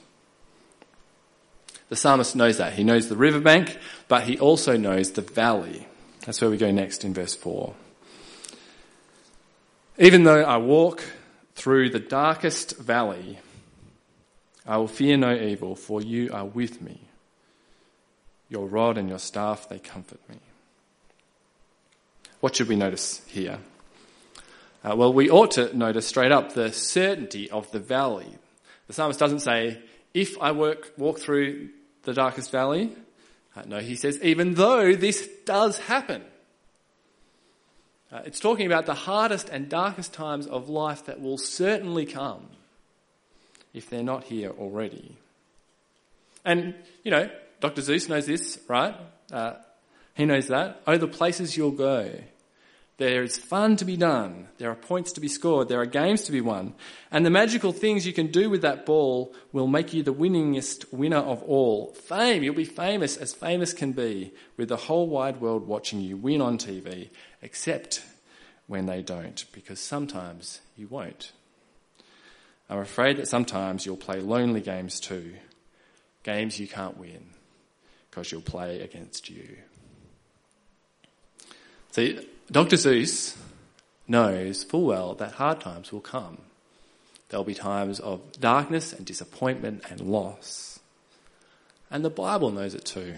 The 1.88 1.94
psalmist 1.94 2.34
knows 2.34 2.58
that. 2.58 2.72
He 2.72 2.82
knows 2.82 3.08
the 3.08 3.16
riverbank, 3.16 3.78
but 4.08 4.24
he 4.24 4.36
also 4.36 4.76
knows 4.76 5.12
the 5.12 5.22
valley. 5.22 5.86
That's 6.26 6.40
where 6.40 6.50
we 6.50 6.56
go 6.56 6.72
next 6.72 7.04
in 7.04 7.14
verse 7.14 7.36
4. 7.36 7.72
Even 9.96 10.24
though 10.24 10.42
I 10.42 10.56
walk 10.56 11.04
through 11.54 11.90
the 11.90 12.00
darkest 12.00 12.78
valley, 12.78 13.38
I 14.66 14.78
will 14.78 14.88
fear 14.88 15.16
no 15.16 15.36
evil, 15.36 15.76
for 15.76 16.02
you 16.02 16.32
are 16.32 16.46
with 16.46 16.82
me. 16.82 16.98
Your 18.48 18.66
rod 18.66 18.98
and 18.98 19.08
your 19.08 19.20
staff, 19.20 19.68
they 19.68 19.78
comfort 19.78 20.20
me. 20.28 20.38
What 22.40 22.56
should 22.56 22.66
we 22.66 22.74
notice 22.74 23.22
here? 23.28 23.60
Uh, 24.84 24.94
well, 24.94 25.12
we 25.12 25.30
ought 25.30 25.52
to 25.52 25.74
notice 25.76 26.06
straight 26.06 26.30
up 26.30 26.52
the 26.52 26.70
certainty 26.70 27.50
of 27.50 27.70
the 27.72 27.78
valley. 27.78 28.28
The 28.86 28.92
psalmist 28.92 29.18
doesn't 29.18 29.40
say, 29.40 29.78
if 30.12 30.38
I 30.40 30.52
work, 30.52 30.92
walk 30.98 31.18
through 31.18 31.70
the 32.02 32.12
darkest 32.12 32.50
valley. 32.50 32.94
Uh, 33.56 33.62
no, 33.66 33.78
he 33.78 33.96
says, 33.96 34.20
even 34.22 34.54
though 34.54 34.94
this 34.94 35.26
does 35.46 35.78
happen. 35.78 36.22
Uh, 38.12 38.20
it's 38.26 38.38
talking 38.38 38.66
about 38.66 38.84
the 38.84 38.94
hardest 38.94 39.48
and 39.48 39.70
darkest 39.70 40.12
times 40.12 40.46
of 40.46 40.68
life 40.68 41.06
that 41.06 41.20
will 41.20 41.38
certainly 41.38 42.04
come 42.04 42.46
if 43.72 43.88
they're 43.88 44.02
not 44.02 44.24
here 44.24 44.50
already. 44.50 45.16
And, 46.44 46.74
you 47.02 47.10
know, 47.10 47.30
Dr. 47.60 47.80
Seuss 47.80 48.08
knows 48.08 48.26
this, 48.26 48.58
right? 48.68 48.94
Uh, 49.32 49.54
he 50.14 50.26
knows 50.26 50.48
that. 50.48 50.82
Oh, 50.86 50.98
the 50.98 51.08
places 51.08 51.56
you'll 51.56 51.70
go. 51.70 52.12
There 52.96 53.24
is 53.24 53.36
fun 53.36 53.76
to 53.76 53.84
be 53.84 53.96
done. 53.96 54.46
There 54.58 54.70
are 54.70 54.76
points 54.76 55.12
to 55.12 55.20
be 55.20 55.26
scored. 55.26 55.68
There 55.68 55.80
are 55.80 55.86
games 55.86 56.22
to 56.24 56.32
be 56.32 56.40
won. 56.40 56.74
And 57.10 57.26
the 57.26 57.30
magical 57.30 57.72
things 57.72 58.06
you 58.06 58.12
can 58.12 58.28
do 58.28 58.48
with 58.48 58.62
that 58.62 58.86
ball 58.86 59.34
will 59.52 59.66
make 59.66 59.92
you 59.92 60.04
the 60.04 60.14
winningest 60.14 60.92
winner 60.92 61.18
of 61.18 61.42
all. 61.42 61.92
Fame. 61.94 62.44
You'll 62.44 62.54
be 62.54 62.64
famous 62.64 63.16
as 63.16 63.32
famous 63.32 63.72
can 63.72 63.92
be 63.92 64.32
with 64.56 64.68
the 64.68 64.76
whole 64.76 65.08
wide 65.08 65.40
world 65.40 65.66
watching 65.66 66.00
you 66.00 66.16
win 66.16 66.40
on 66.40 66.56
TV, 66.56 67.10
except 67.42 68.04
when 68.68 68.86
they 68.86 69.02
don't, 69.02 69.44
because 69.52 69.80
sometimes 69.80 70.60
you 70.76 70.86
won't. 70.86 71.32
I'm 72.70 72.78
afraid 72.78 73.16
that 73.16 73.28
sometimes 73.28 73.84
you'll 73.84 73.96
play 73.96 74.20
lonely 74.20 74.60
games 74.60 75.00
too. 75.00 75.34
Games 76.22 76.60
you 76.60 76.68
can't 76.68 76.96
win 76.96 77.26
because 78.08 78.30
you'll 78.30 78.40
play 78.40 78.80
against 78.80 79.28
you. 79.28 79.56
See, 81.90 82.26
Dr. 82.50 82.76
Seuss 82.76 83.36
knows 84.06 84.64
full 84.64 84.84
well 84.84 85.14
that 85.14 85.32
hard 85.32 85.60
times 85.60 85.92
will 85.92 86.00
come. 86.00 86.38
There'll 87.28 87.44
be 87.44 87.54
times 87.54 88.00
of 88.00 88.20
darkness 88.38 88.92
and 88.92 89.06
disappointment 89.06 89.82
and 89.90 90.00
loss. 90.00 90.78
And 91.90 92.04
the 92.04 92.10
Bible 92.10 92.50
knows 92.50 92.74
it 92.74 92.84
too. 92.84 93.14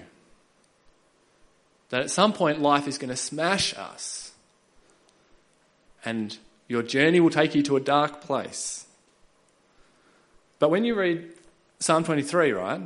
That 1.90 2.02
at 2.02 2.10
some 2.10 2.32
point 2.32 2.60
life 2.60 2.88
is 2.88 2.98
going 2.98 3.10
to 3.10 3.16
smash 3.16 3.76
us. 3.76 4.32
And 6.04 6.36
your 6.68 6.82
journey 6.82 7.20
will 7.20 7.30
take 7.30 7.54
you 7.54 7.62
to 7.64 7.76
a 7.76 7.80
dark 7.80 8.20
place. 8.20 8.86
But 10.58 10.70
when 10.70 10.84
you 10.84 10.94
read 10.94 11.32
Psalm 11.80 12.04
23, 12.04 12.52
right, 12.52 12.80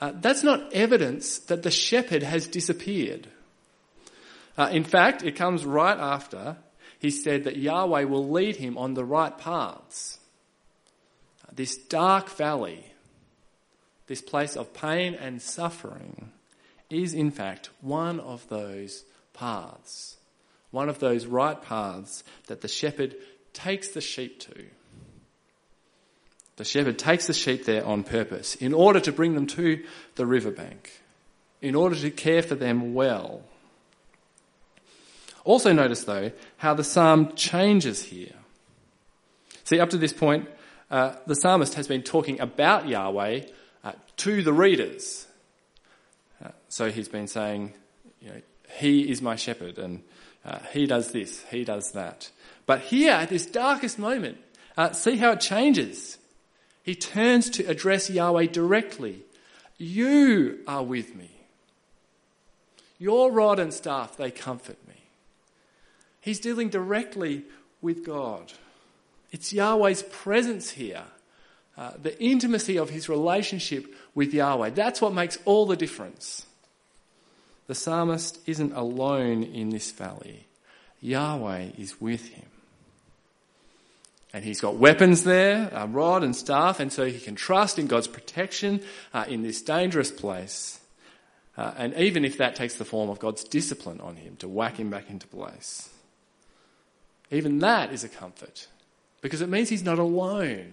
uh, 0.00 0.12
that's 0.14 0.42
not 0.42 0.72
evidence 0.72 1.38
that 1.40 1.62
the 1.62 1.70
shepherd 1.70 2.22
has 2.22 2.46
disappeared. 2.46 3.26
Uh, 4.58 4.68
in 4.72 4.82
fact, 4.82 5.22
it 5.22 5.36
comes 5.36 5.64
right 5.64 5.96
after 5.96 6.56
he 6.98 7.10
said 7.12 7.44
that 7.44 7.56
Yahweh 7.56 8.02
will 8.02 8.28
lead 8.28 8.56
him 8.56 8.76
on 8.76 8.94
the 8.94 9.04
right 9.04 9.38
paths. 9.38 10.18
Uh, 11.46 11.52
this 11.54 11.76
dark 11.76 12.28
valley, 12.28 12.84
this 14.08 14.20
place 14.20 14.56
of 14.56 14.74
pain 14.74 15.14
and 15.14 15.40
suffering, 15.40 16.32
is 16.90 17.14
in 17.14 17.30
fact 17.30 17.70
one 17.80 18.18
of 18.18 18.48
those 18.48 19.04
paths, 19.32 20.16
one 20.72 20.88
of 20.88 20.98
those 20.98 21.24
right 21.24 21.62
paths 21.62 22.24
that 22.48 22.60
the 22.60 22.68
shepherd 22.68 23.14
takes 23.52 23.90
the 23.90 24.00
sheep 24.00 24.40
to. 24.40 24.64
The 26.56 26.64
shepherd 26.64 26.98
takes 26.98 27.28
the 27.28 27.32
sheep 27.34 27.64
there 27.64 27.86
on 27.86 28.02
purpose 28.02 28.56
in 28.56 28.74
order 28.74 28.98
to 28.98 29.12
bring 29.12 29.36
them 29.36 29.46
to 29.48 29.84
the 30.16 30.26
riverbank, 30.26 30.90
in 31.62 31.76
order 31.76 31.94
to 31.94 32.10
care 32.10 32.42
for 32.42 32.56
them 32.56 32.94
well. 32.94 33.42
Also, 35.48 35.72
notice 35.72 36.04
though 36.04 36.30
how 36.58 36.74
the 36.74 36.84
psalm 36.84 37.32
changes 37.34 38.02
here. 38.02 38.34
See, 39.64 39.80
up 39.80 39.88
to 39.88 39.96
this 39.96 40.12
point, 40.12 40.46
uh, 40.90 41.14
the 41.26 41.34
psalmist 41.34 41.72
has 41.72 41.88
been 41.88 42.02
talking 42.02 42.38
about 42.38 42.86
Yahweh 42.86 43.44
uh, 43.82 43.92
to 44.18 44.42
the 44.42 44.52
readers. 44.52 45.26
Uh, 46.44 46.50
so 46.68 46.90
he's 46.90 47.08
been 47.08 47.26
saying, 47.26 47.72
you 48.20 48.28
know, 48.28 48.42
He 48.78 49.10
is 49.10 49.22
my 49.22 49.36
shepherd, 49.36 49.78
and 49.78 50.02
uh, 50.44 50.58
He 50.74 50.86
does 50.86 51.12
this, 51.12 51.42
He 51.44 51.64
does 51.64 51.92
that. 51.92 52.30
But 52.66 52.82
here, 52.82 53.12
at 53.12 53.30
this 53.30 53.46
darkest 53.46 53.98
moment, 53.98 54.36
uh, 54.76 54.92
see 54.92 55.16
how 55.16 55.30
it 55.30 55.40
changes. 55.40 56.18
He 56.82 56.94
turns 56.94 57.48
to 57.50 57.64
address 57.64 58.10
Yahweh 58.10 58.48
directly. 58.48 59.22
You 59.78 60.58
are 60.66 60.84
with 60.84 61.14
me. 61.14 61.30
Your 62.98 63.32
rod 63.32 63.58
and 63.58 63.72
staff, 63.72 64.14
they 64.18 64.30
comfort. 64.30 64.76
He's 66.28 66.40
dealing 66.40 66.68
directly 66.68 67.44
with 67.80 68.04
God. 68.04 68.52
It's 69.32 69.50
Yahweh's 69.50 70.02
presence 70.02 70.68
here, 70.68 71.04
uh, 71.78 71.92
the 72.02 72.22
intimacy 72.22 72.76
of 72.76 72.90
his 72.90 73.08
relationship 73.08 73.86
with 74.14 74.34
Yahweh. 74.34 74.68
That's 74.74 75.00
what 75.00 75.14
makes 75.14 75.38
all 75.46 75.64
the 75.64 75.74
difference. 75.74 76.44
The 77.66 77.74
psalmist 77.74 78.40
isn't 78.44 78.74
alone 78.74 79.42
in 79.42 79.70
this 79.70 79.90
valley, 79.90 80.46
Yahweh 81.00 81.68
is 81.78 81.98
with 81.98 82.28
him. 82.28 82.50
And 84.34 84.44
he's 84.44 84.60
got 84.60 84.76
weapons 84.76 85.24
there, 85.24 85.70
a 85.72 85.86
rod 85.86 86.22
and 86.22 86.36
staff, 86.36 86.78
and 86.78 86.92
so 86.92 87.06
he 87.06 87.20
can 87.20 87.36
trust 87.36 87.78
in 87.78 87.86
God's 87.86 88.06
protection 88.06 88.82
uh, 89.14 89.24
in 89.26 89.40
this 89.40 89.62
dangerous 89.62 90.10
place. 90.10 90.78
Uh, 91.56 91.72
and 91.78 91.94
even 91.94 92.26
if 92.26 92.36
that 92.36 92.54
takes 92.54 92.74
the 92.74 92.84
form 92.84 93.08
of 93.08 93.18
God's 93.18 93.44
discipline 93.44 94.02
on 94.02 94.16
him 94.16 94.36
to 94.40 94.46
whack 94.46 94.78
him 94.78 94.90
back 94.90 95.08
into 95.08 95.26
place. 95.26 95.88
Even 97.30 97.58
that 97.58 97.92
is 97.92 98.04
a 98.04 98.08
comfort 98.08 98.68
because 99.20 99.40
it 99.40 99.48
means 99.48 99.68
he's 99.68 99.84
not 99.84 99.98
alone. 99.98 100.72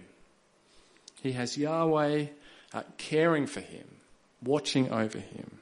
He 1.22 1.32
has 1.32 1.58
Yahweh 1.58 2.26
uh, 2.72 2.82
caring 2.98 3.46
for 3.46 3.60
him, 3.60 3.86
watching 4.42 4.90
over 4.90 5.18
him. 5.18 5.58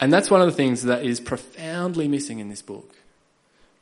And 0.00 0.12
that's 0.12 0.30
one 0.30 0.40
of 0.40 0.46
the 0.46 0.52
things 0.52 0.82
that 0.82 1.04
is 1.04 1.20
profoundly 1.20 2.08
missing 2.08 2.40
in 2.40 2.48
this 2.48 2.62
book. 2.62 2.96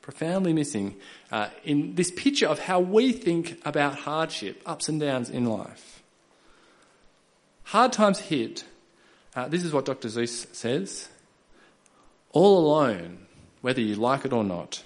Profoundly 0.03 0.53
missing 0.53 0.97
uh, 1.31 1.49
in 1.65 1.95
this 1.95 2.11
picture 2.11 2.47
of 2.47 2.59
how 2.59 2.81
we 2.81 3.13
think 3.13 3.61
about 3.65 3.95
hardship, 4.01 4.61
ups 4.67 4.89
and 4.89 5.01
downs 5.01 5.31
in 5.31 5.47
life. 5.47 6.03
Hard 7.65 7.93
times 7.93 8.19
hit. 8.19 8.65
Uh, 9.35 9.49
this 9.49 9.63
is 9.63 9.73
what 9.73 9.85
Dr. 9.85 10.09
Seuss 10.09 10.53
says. 10.55 11.09
all 12.33 12.59
alone, 12.59 13.27
whether 13.61 13.81
you 13.81 13.95
like 13.95 14.25
it 14.25 14.33
or 14.33 14.45
not, 14.45 14.83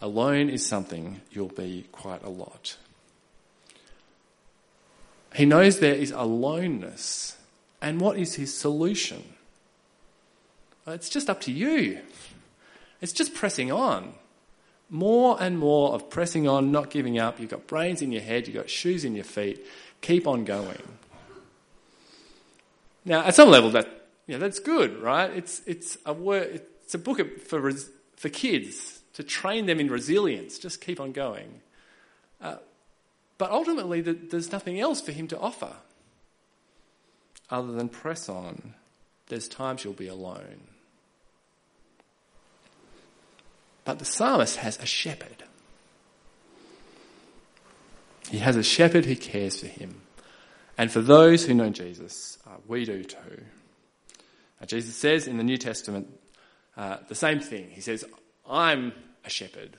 alone 0.00 0.48
is 0.48 0.66
something 0.66 1.20
you'll 1.30 1.48
be 1.48 1.86
quite 1.92 2.22
a 2.22 2.30
lot. 2.30 2.76
He 5.34 5.46
knows 5.46 5.78
there 5.78 5.94
is 5.94 6.10
aloneness. 6.10 7.36
And 7.82 8.00
what 8.00 8.18
is 8.18 8.34
his 8.34 8.56
solution? 8.56 9.22
It's 10.86 11.08
just 11.08 11.30
up 11.30 11.40
to 11.42 11.52
you. 11.52 12.00
It's 13.00 13.12
just 13.12 13.34
pressing 13.34 13.70
on. 13.70 14.14
More 14.90 15.36
and 15.40 15.58
more 15.58 15.92
of 15.92 16.10
pressing 16.10 16.48
on, 16.48 16.72
not 16.72 16.90
giving 16.90 17.18
up. 17.18 17.38
You've 17.38 17.50
got 17.50 17.66
brains 17.66 18.02
in 18.02 18.12
your 18.12 18.22
head, 18.22 18.46
you've 18.46 18.56
got 18.56 18.68
shoes 18.68 19.04
in 19.04 19.14
your 19.14 19.24
feet. 19.24 19.64
Keep 20.00 20.26
on 20.26 20.44
going. 20.44 20.82
Now, 23.04 23.24
at 23.24 23.34
some 23.34 23.48
level, 23.48 23.70
that 23.70 24.08
yeah, 24.26 24.38
that's 24.38 24.58
good, 24.58 24.98
right? 25.00 25.30
It's 25.30 25.62
it's 25.66 25.96
a 26.04 26.12
it's 26.82 26.94
a 26.94 26.98
book 26.98 27.40
for 27.40 27.70
for 28.16 28.28
kids 28.28 28.99
to 29.14 29.22
train 29.22 29.66
them 29.66 29.80
in 29.80 29.90
resilience. 29.90 30.58
Just 30.58 30.80
keep 30.80 31.00
on 31.00 31.12
going. 31.12 31.60
Uh, 32.40 32.56
but 33.38 33.50
ultimately, 33.50 34.00
there's 34.00 34.52
nothing 34.52 34.78
else 34.80 35.00
for 35.00 35.12
him 35.12 35.26
to 35.28 35.38
offer 35.38 35.74
other 37.50 37.72
than 37.72 37.88
press 37.88 38.28
on. 38.28 38.74
There's 39.28 39.48
times 39.48 39.84
you'll 39.84 39.92
be 39.92 40.08
alone. 40.08 40.60
But 43.84 43.98
the 43.98 44.04
psalmist 44.04 44.56
has 44.56 44.78
a 44.78 44.86
shepherd. 44.86 45.44
He 48.30 48.38
has 48.38 48.56
a 48.56 48.62
shepherd 48.62 49.06
who 49.06 49.16
cares 49.16 49.60
for 49.60 49.66
him. 49.66 50.02
And 50.78 50.90
for 50.90 51.00
those 51.00 51.44
who 51.44 51.54
know 51.54 51.70
Jesus, 51.70 52.38
uh, 52.46 52.56
we 52.68 52.84
do 52.84 53.02
too. 53.02 53.44
Uh, 54.60 54.66
Jesus 54.66 54.94
says 54.94 55.26
in 55.26 55.36
the 55.36 55.44
New 55.44 55.56
Testament 55.56 56.08
uh, 56.76 56.98
the 57.08 57.14
same 57.14 57.40
thing. 57.40 57.70
He 57.70 57.80
says, 57.80 58.04
I'm 58.50 58.92
a 59.24 59.30
shepherd. 59.30 59.76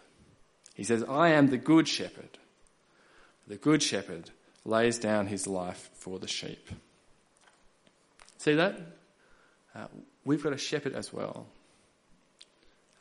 He 0.74 0.84
says, 0.84 1.04
I 1.04 1.30
am 1.30 1.48
the 1.48 1.58
good 1.58 1.88
shepherd. 1.88 2.38
The 3.48 3.58
good 3.58 3.84
shepherd 3.84 4.30
lays 4.64 4.98
down 4.98 5.28
his 5.28 5.46
life 5.46 5.90
for 5.94 6.18
the 6.18 6.28
sheep. 6.28 6.70
See 8.38 8.56
that? 8.56 8.80
Uh, 9.76 9.88
we've 10.24 10.42
got 10.42 10.54
a 10.54 10.58
shepherd 10.58 10.94
as 10.94 11.12
well. 11.12 11.48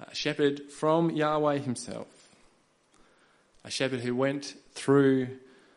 A 0.00 0.14
shepherd 0.14 0.70
from 0.70 1.10
Yahweh 1.10 1.58
himself. 1.58 2.08
A 3.64 3.70
shepherd 3.70 4.00
who 4.00 4.16
went 4.16 4.56
through 4.72 5.28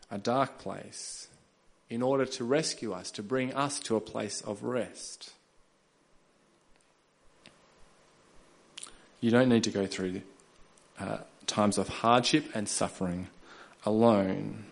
a 0.09 0.17
dark 0.17 0.57
place 0.57 1.27
in 1.89 2.01
order 2.01 2.25
to 2.25 2.43
rescue 2.43 2.93
us, 2.93 3.11
to 3.11 3.21
bring 3.21 3.53
us 3.53 3.79
to 3.81 3.95
a 3.95 4.01
place 4.01 4.41
of 4.41 4.63
rest. 4.63 5.33
You 9.23 9.31
don't 9.31 9.47
need 9.47 9.63
to 9.63 9.69
go 9.69 9.85
through 9.85 10.21
uh, 10.99 11.19
times 11.47 11.77
of 11.77 11.87
hardship 11.87 12.43
and 12.53 12.67
suffering 12.67 13.29
alone. 13.85 14.65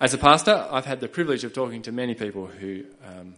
As 0.00 0.14
a 0.14 0.18
pastor, 0.18 0.66
I've 0.70 0.86
had 0.86 1.00
the 1.00 1.08
privilege 1.08 1.44
of 1.44 1.52
talking 1.52 1.82
to 1.82 1.92
many 1.92 2.14
people 2.14 2.46
who, 2.46 2.84
um, 3.06 3.34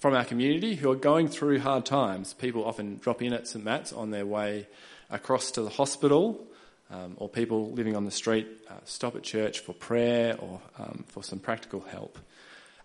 from 0.00 0.14
our 0.14 0.24
community, 0.24 0.74
who 0.74 0.90
are 0.90 0.96
going 0.96 1.28
through 1.28 1.60
hard 1.60 1.86
times. 1.86 2.34
People 2.34 2.64
often 2.64 2.96
drop 2.96 3.22
in 3.22 3.32
at 3.32 3.46
St 3.46 3.64
Matt's 3.64 3.92
on 3.92 4.10
their 4.10 4.26
way 4.26 4.66
across 5.08 5.52
to 5.52 5.62
the 5.62 5.70
hospital, 5.70 6.44
um, 6.90 7.14
or 7.18 7.28
people 7.28 7.70
living 7.70 7.94
on 7.94 8.06
the 8.06 8.10
street 8.10 8.48
uh, 8.68 8.74
stop 8.84 9.14
at 9.14 9.22
church 9.22 9.60
for 9.60 9.72
prayer 9.72 10.36
or 10.36 10.60
um, 10.80 11.04
for 11.06 11.22
some 11.22 11.38
practical 11.38 11.82
help. 11.82 12.18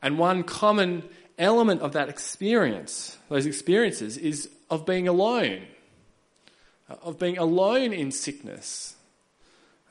And 0.04 0.20
one 0.20 0.44
common 0.44 1.02
element 1.38 1.82
of 1.82 1.94
that 1.94 2.10
experience, 2.10 3.18
those 3.30 3.46
experiences, 3.46 4.18
is 4.18 4.50
of 4.70 4.86
being 4.86 5.08
alone 5.08 5.64
of 7.02 7.20
being 7.20 7.38
alone 7.38 7.94
in 7.94 8.12
sickness. 8.12 8.96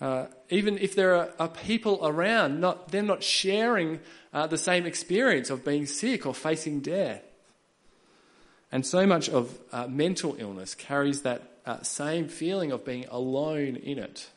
Uh, 0.00 0.26
even 0.50 0.78
if 0.78 0.94
there 0.94 1.14
are, 1.14 1.30
are, 1.38 1.48
people 1.48 2.00
around, 2.02 2.60
not, 2.60 2.90
they're 2.90 3.02
not 3.02 3.22
sharing 3.22 4.00
uh, 4.32 4.46
the 4.46 4.58
same 4.58 4.84
experience 4.84 5.48
of 5.48 5.64
being 5.64 5.86
sick 5.86 6.26
or 6.26 6.34
facing 6.34 6.80
death. 6.80 7.22
And 8.72 8.84
so 8.84 9.06
much 9.06 9.28
of 9.28 9.58
uh, 9.70 9.86
mental 9.86 10.34
illness 10.38 10.74
carries 10.74 11.22
that 11.22 11.42
uh, 11.66 11.82
same 11.82 12.26
feeling 12.26 12.72
of 12.72 12.84
being 12.84 13.06
alone 13.10 13.76
in 13.76 13.98
it. 13.98 14.28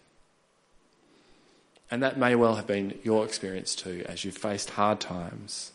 And 1.90 2.04
that 2.04 2.18
may 2.18 2.36
well 2.36 2.56
have 2.56 2.68
been 2.68 3.00
your 3.04 3.26
experience 3.26 3.76
too 3.76 4.04
as 4.08 4.24
you've 4.24 4.38
faced 4.38 4.72
hard 4.72 5.00
times. 5.00 5.72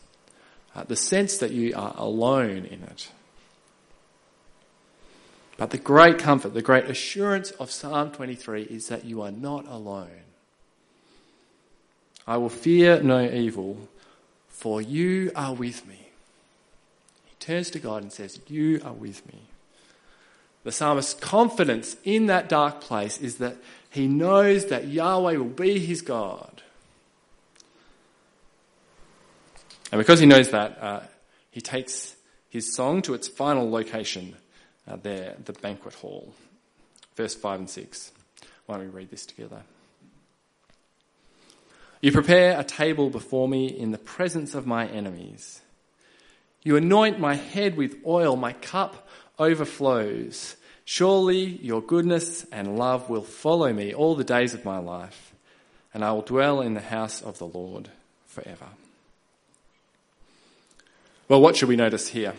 Uh, 0.73 0.83
the 0.83 0.95
sense 0.95 1.37
that 1.37 1.51
you 1.51 1.73
are 1.75 1.93
alone 1.97 2.65
in 2.65 2.83
it. 2.83 3.09
But 5.57 5.71
the 5.71 5.77
great 5.77 6.17
comfort, 6.17 6.53
the 6.53 6.61
great 6.61 6.85
assurance 6.85 7.51
of 7.51 7.69
Psalm 7.69 8.11
23 8.11 8.63
is 8.63 8.87
that 8.87 9.05
you 9.05 9.21
are 9.21 9.31
not 9.31 9.67
alone. 9.67 10.09
I 12.25 12.37
will 12.37 12.49
fear 12.49 13.01
no 13.03 13.29
evil, 13.29 13.89
for 14.47 14.81
you 14.81 15.31
are 15.35 15.53
with 15.53 15.85
me. 15.87 16.09
He 17.25 17.35
turns 17.39 17.69
to 17.71 17.79
God 17.79 18.01
and 18.01 18.13
says, 18.13 18.39
You 18.47 18.81
are 18.83 18.93
with 18.93 19.25
me. 19.27 19.41
The 20.63 20.71
psalmist's 20.71 21.19
confidence 21.19 21.97
in 22.03 22.27
that 22.27 22.47
dark 22.47 22.81
place 22.81 23.17
is 23.19 23.37
that 23.37 23.57
he 23.89 24.07
knows 24.07 24.67
that 24.67 24.87
Yahweh 24.87 25.35
will 25.35 25.45
be 25.45 25.79
his 25.79 26.01
God. 26.01 26.61
And 29.91 29.99
because 29.99 30.19
he 30.19 30.25
knows 30.25 30.49
that, 30.51 30.81
uh, 30.81 31.01
he 31.49 31.61
takes 31.61 32.15
his 32.49 32.73
song 32.73 33.01
to 33.03 33.13
its 33.13 33.27
final 33.27 33.69
location 33.69 34.35
uh, 34.87 34.97
there, 35.01 35.35
the 35.43 35.53
banquet 35.53 35.93
hall. 35.95 36.33
Verse 37.15 37.35
5 37.35 37.59
and 37.59 37.69
6. 37.69 38.11
Why 38.65 38.77
don't 38.77 38.85
we 38.85 38.91
read 38.91 39.09
this 39.09 39.25
together? 39.25 39.63
You 42.01 42.11
prepare 42.11 42.59
a 42.59 42.63
table 42.63 43.09
before 43.09 43.47
me 43.47 43.67
in 43.67 43.91
the 43.91 43.97
presence 43.97 44.55
of 44.55 44.65
my 44.65 44.87
enemies. 44.87 45.61
You 46.63 46.75
anoint 46.75 47.19
my 47.19 47.35
head 47.35 47.75
with 47.75 47.97
oil, 48.05 48.35
my 48.35 48.53
cup 48.53 49.07
overflows. 49.37 50.55
Surely 50.85 51.43
your 51.43 51.81
goodness 51.81 52.45
and 52.51 52.77
love 52.77 53.09
will 53.09 53.23
follow 53.23 53.71
me 53.71 53.93
all 53.93 54.15
the 54.15 54.23
days 54.23 54.53
of 54.53 54.65
my 54.65 54.77
life, 54.77 55.33
and 55.93 56.03
I 56.03 56.11
will 56.11 56.21
dwell 56.21 56.61
in 56.61 56.73
the 56.73 56.81
house 56.81 57.21
of 57.21 57.37
the 57.37 57.47
Lord 57.47 57.89
forever. 58.25 58.67
Well, 61.31 61.39
what 61.39 61.55
should 61.55 61.69
we 61.69 61.77
notice 61.77 62.09
here? 62.09 62.33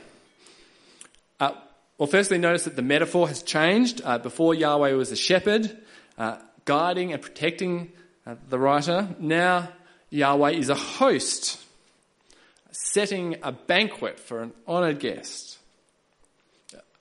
Uh, 1.40 1.52
well, 1.96 2.06
firstly, 2.06 2.36
notice 2.36 2.64
that 2.64 2.76
the 2.76 2.82
metaphor 2.82 3.26
has 3.26 3.42
changed. 3.42 4.02
Uh, 4.04 4.18
before 4.18 4.54
Yahweh 4.54 4.92
was 4.92 5.10
a 5.10 5.16
shepherd, 5.16 5.74
uh, 6.18 6.36
guiding 6.66 7.14
and 7.14 7.22
protecting 7.22 7.92
uh, 8.26 8.34
the 8.50 8.58
writer. 8.58 9.08
Now 9.18 9.70
Yahweh 10.10 10.50
is 10.50 10.68
a 10.68 10.74
host, 10.74 11.58
setting 12.70 13.36
a 13.42 13.50
banquet 13.50 14.20
for 14.20 14.42
an 14.42 14.52
honoured 14.68 14.98
guest. 14.98 15.56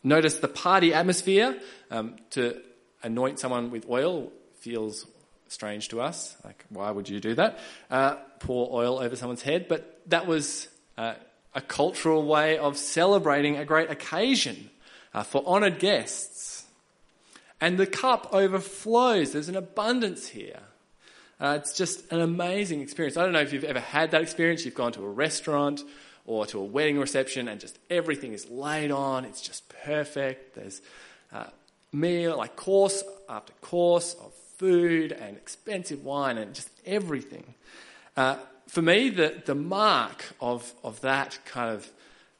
Notice 0.01 0.36
the 0.36 0.47
party 0.47 0.93
atmosphere. 0.93 1.60
Um, 1.89 2.15
to 2.30 2.62
anoint 3.04 3.38
someone 3.38 3.69
with 3.69 3.89
oil 3.89 4.32
feels 4.62 5.06
strange 5.49 5.89
to 5.89 5.99
us. 5.99 6.38
Like, 6.45 6.63
why 6.69 6.89
would 6.89 7.10
you 7.10 7.19
do 7.19 7.36
that? 7.36 7.60
Uh, 7.89 8.15
pour 8.39 8.73
oil 8.73 8.99
over 8.99 9.17
someone's 9.17 9.41
head. 9.41 9.67
But 9.67 9.99
that 10.08 10.25
was 10.25 10.69
uh, 10.97 11.15
a 11.54 11.62
cultural 11.62 12.26
way 12.26 12.58
of 12.58 12.78
celebrating 12.78 13.58
a 13.58 13.66
great 13.66 13.90
occasion 13.90 14.70
uh, 15.14 15.24
for 15.24 15.46
honoured 15.46 15.80
guests. 15.80 16.66
And 17.60 17.78
the 17.78 17.86
cup 17.86 18.34
overflows. 18.34 19.34
There's 19.34 19.50
an 19.50 19.56
abundance 19.56 20.30
here. 20.30 20.60
Uh, 21.40 21.58
it's 21.60 21.76
just 21.76 22.12
an 22.12 22.22
amazing 22.22 22.82
experience. 22.82 23.18
I 23.18 23.24
don't 23.24 23.34
know 23.34 23.42
if 23.42 23.52
you've 23.52 23.64
ever 23.64 23.80
had 23.80 24.12
that 24.12 24.22
experience. 24.22 24.64
You've 24.64 24.76
gone 24.76 24.92
to 24.94 25.04
a 25.04 25.10
restaurant 25.10 25.82
or 26.26 26.46
to 26.48 26.60
a 26.60 26.64
wedding 26.64 27.00
reception 27.00 27.48
and 27.48 27.60
just 27.60 27.78
everything 27.90 28.34
is 28.34 28.50
laid 28.50 28.92
on. 28.92 29.26
It's 29.26 29.42
just 29.42 29.68
perfect. 29.84 30.56
There's 30.56 30.82
uh, 31.34 31.46
meal, 31.92 32.38
like 32.38 32.56
course 32.56 33.04
after 33.28 33.54
course 33.62 34.14
of 34.14 34.34
food 34.58 35.12
and 35.12 35.36
expensive 35.36 36.04
wine 36.04 36.38
and 36.38 36.54
just 36.54 36.70
everything. 36.86 37.56
Uh, 38.16 38.38
for 38.72 38.82
me, 38.82 39.10
the, 39.10 39.42
the 39.46 39.54
mark 39.54 40.24
of, 40.40 40.74
of 40.82 41.02
that 41.02 41.38
kind 41.44 41.76
of 41.76 41.92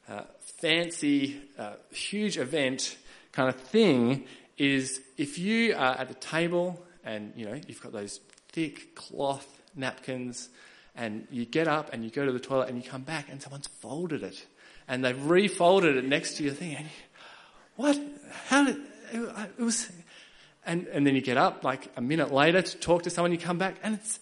uh, 0.08 0.22
fancy, 0.40 1.38
uh, 1.58 1.74
huge 1.90 2.38
event 2.38 2.96
kind 3.32 3.50
of 3.50 3.56
thing 3.56 4.24
is 4.56 5.02
if 5.18 5.38
you 5.38 5.74
are 5.74 5.94
at 5.94 6.08
the 6.08 6.14
table 6.14 6.82
and 7.04 7.34
you 7.36 7.44
know 7.44 7.60
you've 7.68 7.82
got 7.82 7.92
those 7.92 8.18
thick 8.48 8.94
cloth 8.94 9.46
napkins 9.76 10.48
and 10.96 11.26
you 11.30 11.44
get 11.44 11.68
up 11.68 11.92
and 11.92 12.02
you 12.02 12.08
go 12.08 12.24
to 12.24 12.32
the 12.32 12.40
toilet 12.40 12.70
and 12.70 12.82
you 12.82 12.88
come 12.88 13.02
back 13.02 13.30
and 13.30 13.42
someone's 13.42 13.66
folded 13.66 14.22
it 14.22 14.46
and 14.88 15.04
they've 15.04 15.26
refolded 15.26 15.96
it 15.96 16.04
next 16.04 16.38
to 16.38 16.44
your 16.44 16.54
thing 16.54 16.74
and 16.76 16.88
what? 17.76 18.00
How 18.46 18.64
did 18.64 18.78
it 19.12 19.60
was 19.60 19.92
and 20.64 20.86
and 20.86 21.06
then 21.06 21.14
you 21.14 21.20
get 21.20 21.36
up 21.36 21.62
like 21.62 21.92
a 21.94 22.00
minute 22.00 22.32
later 22.32 22.62
to 22.62 22.78
talk 22.78 23.02
to 23.02 23.10
someone 23.10 23.32
you 23.32 23.38
come 23.38 23.58
back 23.58 23.76
and 23.82 23.96
it's 23.96 24.18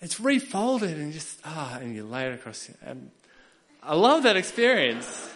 it's 0.00 0.20
refolded 0.20 0.96
and 0.96 1.12
just 1.12 1.40
ah 1.44 1.78
and 1.80 1.94
you 1.94 2.04
lay 2.04 2.26
it 2.26 2.34
across 2.34 2.70
and 2.84 3.10
I 3.82 3.94
love 3.94 4.24
that 4.24 4.36
experience 4.36 5.30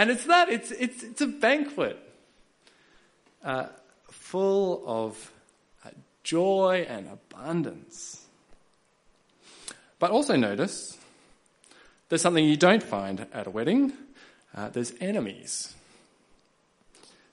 And 0.00 0.10
it's 0.10 0.24
that, 0.24 0.48
it's, 0.48 0.70
it's, 0.70 1.02
it's 1.02 1.20
a 1.20 1.26
banquet 1.26 1.98
uh, 3.44 3.66
full 4.10 4.82
of 4.86 5.30
uh, 5.84 5.90
joy 6.22 6.86
and 6.88 7.06
abundance. 7.06 8.24
But 9.98 10.10
also 10.10 10.36
notice 10.36 10.96
there's 12.08 12.22
something 12.22 12.46
you 12.46 12.56
don't 12.56 12.82
find 12.82 13.26
at 13.30 13.46
a 13.46 13.50
wedding 13.50 13.92
uh, 14.56 14.70
there's 14.70 14.94
enemies. 15.02 15.74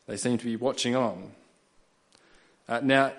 They 0.06 0.18
seem 0.18 0.38
to 0.38 0.46
be 0.46 0.58
watching 0.58 0.94
on. 0.94 1.32
Uh, 2.68 2.82
now, 2.84 3.14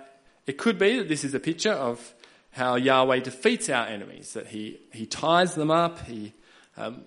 it 0.47 0.59
could 0.59 0.79
be 0.79 0.99
that 0.99 1.09
this 1.09 1.25
is 1.25 1.33
a 1.33 1.41
picture 1.41 1.73
of 1.73 2.13
how 2.53 2.77
Yahweh 2.77 3.21
defeats 3.21 3.69
our 3.69 3.87
enemies, 3.87 4.33
that 4.33 4.49
he, 4.49 4.81
he 4.93 5.07
ties 5.07 5.55
them 5.55 5.71
up, 5.71 6.07
he 6.07 6.33
um, 6.77 7.03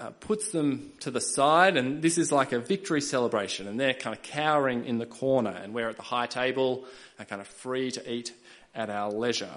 uh, 0.00 0.10
puts 0.20 0.52
them 0.52 0.92
to 1.00 1.10
the 1.10 1.20
side, 1.20 1.76
and 1.76 2.02
this 2.02 2.18
is 2.18 2.30
like 2.30 2.52
a 2.52 2.60
victory 2.60 3.00
celebration, 3.00 3.66
and 3.66 3.80
they're 3.80 3.94
kind 3.94 4.16
of 4.16 4.22
cowering 4.22 4.84
in 4.84 4.98
the 4.98 5.06
corner, 5.06 5.50
and 5.50 5.74
we're 5.74 5.88
at 5.88 5.96
the 5.96 6.02
high 6.02 6.26
table, 6.26 6.84
and 7.18 7.26
kind 7.28 7.40
of 7.40 7.48
free 7.48 7.90
to 7.90 8.12
eat 8.12 8.32
at 8.74 8.90
our 8.90 9.10
leisure. 9.10 9.50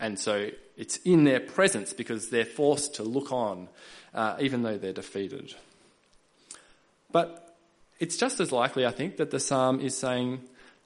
And 0.00 0.18
so 0.18 0.50
it's 0.76 0.96
in 0.98 1.24
their 1.24 1.40
presence 1.40 1.92
because 1.92 2.30
they're 2.30 2.44
forced 2.44 2.96
to 2.96 3.04
look 3.04 3.30
on, 3.30 3.68
uh, 4.12 4.36
even 4.40 4.62
though 4.62 4.76
they're 4.76 4.92
defeated. 4.92 5.54
But 7.12 7.56
it's 8.00 8.16
just 8.16 8.40
as 8.40 8.50
likely, 8.50 8.84
I 8.84 8.90
think, 8.90 9.18
that 9.18 9.30
the 9.30 9.38
psalm 9.38 9.80
is 9.80 9.96
saying 9.96 10.40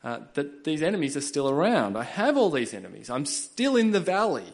uh, 0.08 0.20
that 0.32 0.64
these 0.64 0.82
enemies 0.82 1.18
are 1.18 1.20
still 1.20 1.50
around. 1.50 1.94
I 1.94 2.02
have 2.02 2.38
all 2.38 2.48
these 2.48 2.72
enemies. 2.72 3.10
I'm 3.10 3.26
still 3.26 3.76
in 3.76 3.90
the 3.90 4.00
valley. 4.00 4.50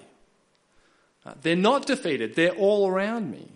Uh, 1.24 1.34
they're 1.42 1.54
not 1.54 1.86
defeated, 1.86 2.34
they're 2.34 2.56
all 2.56 2.88
around 2.88 3.30
me. 3.30 3.46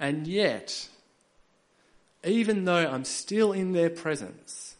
And 0.00 0.26
yet, 0.26 0.88
even 2.24 2.64
though 2.64 2.88
I'm 2.88 3.04
still 3.04 3.52
in 3.52 3.72
their 3.72 3.88
presence, 3.88 4.74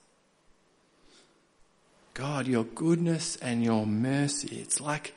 God, 2.12 2.48
your 2.48 2.64
goodness 2.64 3.36
and 3.36 3.62
your 3.62 3.86
mercy, 3.86 4.56
it's 4.56 4.80
like 4.80 5.14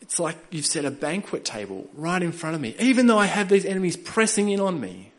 it's 0.00 0.18
like 0.18 0.38
you've 0.50 0.64
set 0.64 0.86
a 0.86 0.90
banquet 0.90 1.44
table 1.44 1.86
right 1.92 2.22
in 2.22 2.32
front 2.32 2.54
of 2.54 2.62
me, 2.62 2.74
even 2.78 3.08
though 3.08 3.18
I 3.18 3.26
have 3.26 3.50
these 3.50 3.66
enemies 3.66 3.98
pressing 3.98 4.48
in 4.48 4.58
on 4.58 4.80
me. 4.80 5.12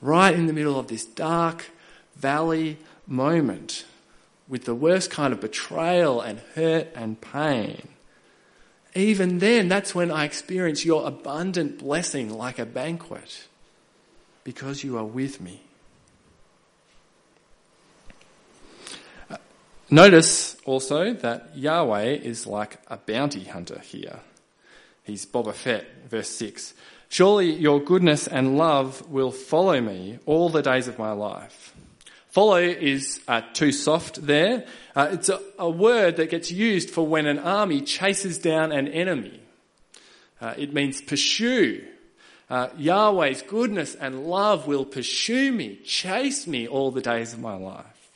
Right 0.00 0.34
in 0.34 0.46
the 0.46 0.54
middle 0.54 0.78
of 0.78 0.88
this 0.88 1.04
dark 1.04 1.70
valley 2.16 2.78
moment 3.06 3.84
with 4.48 4.64
the 4.64 4.74
worst 4.74 5.10
kind 5.10 5.32
of 5.32 5.40
betrayal 5.40 6.20
and 6.20 6.40
hurt 6.54 6.88
and 6.94 7.20
pain. 7.20 7.88
Even 8.94 9.40
then, 9.40 9.68
that's 9.68 9.94
when 9.94 10.10
I 10.10 10.24
experience 10.24 10.84
your 10.84 11.06
abundant 11.06 11.78
blessing 11.78 12.30
like 12.30 12.58
a 12.58 12.64
banquet 12.64 13.46
because 14.42 14.82
you 14.82 14.96
are 14.96 15.04
with 15.04 15.40
me. 15.40 15.60
Uh, 19.28 19.36
notice 19.90 20.56
also 20.64 21.12
that 21.12 21.50
Yahweh 21.54 22.14
is 22.14 22.46
like 22.46 22.78
a 22.86 22.96
bounty 22.96 23.44
hunter 23.44 23.80
here. 23.80 24.20
He's 25.02 25.26
Boba 25.26 25.52
Fett, 25.52 25.84
verse 26.08 26.30
6. 26.30 26.72
Surely 27.08 27.52
your 27.52 27.80
goodness 27.80 28.26
and 28.26 28.56
love 28.56 29.06
will 29.10 29.30
follow 29.30 29.80
me 29.80 30.18
all 30.24 30.48
the 30.48 30.62
days 30.62 30.88
of 30.88 30.98
my 30.98 31.12
life. 31.12 31.75
Follow 32.36 32.56
is 32.56 33.22
uh, 33.28 33.40
too 33.54 33.72
soft 33.72 34.26
there. 34.26 34.66
Uh, 34.94 35.08
it's 35.12 35.30
a, 35.30 35.40
a, 35.58 35.70
word 35.70 36.16
that 36.16 36.28
gets 36.28 36.52
used 36.52 36.90
for 36.90 37.06
when 37.06 37.24
an 37.24 37.38
army 37.38 37.80
chases 37.80 38.36
down 38.36 38.72
an 38.72 38.88
enemy. 38.88 39.40
Uh, 40.38 40.52
it 40.58 40.74
means 40.74 41.00
pursue. 41.00 41.82
Uh, 42.50 42.68
Yahweh's 42.76 43.40
goodness 43.40 43.94
and 43.94 44.26
love 44.26 44.66
will 44.66 44.84
pursue 44.84 45.50
me, 45.50 45.76
chase 45.76 46.46
me 46.46 46.68
all 46.68 46.90
the 46.90 47.00
days 47.00 47.32
of 47.32 47.40
my 47.40 47.54
life. 47.54 48.10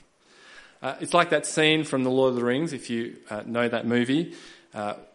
Uh, 0.83 0.97
it's 1.01 1.15
like 1.15 1.31
that 1.31 1.47
scene 1.47 1.83
from 1.83 2.05
The 2.05 2.11
Lord 2.11 2.33
of 2.33 2.37
the 2.37 2.45
Rings, 2.45 2.75
if 2.75 2.91
you 2.91 3.17
uh, 3.31 3.43
know 3.47 3.71
that 3.71 3.87
movie, 3.87 4.35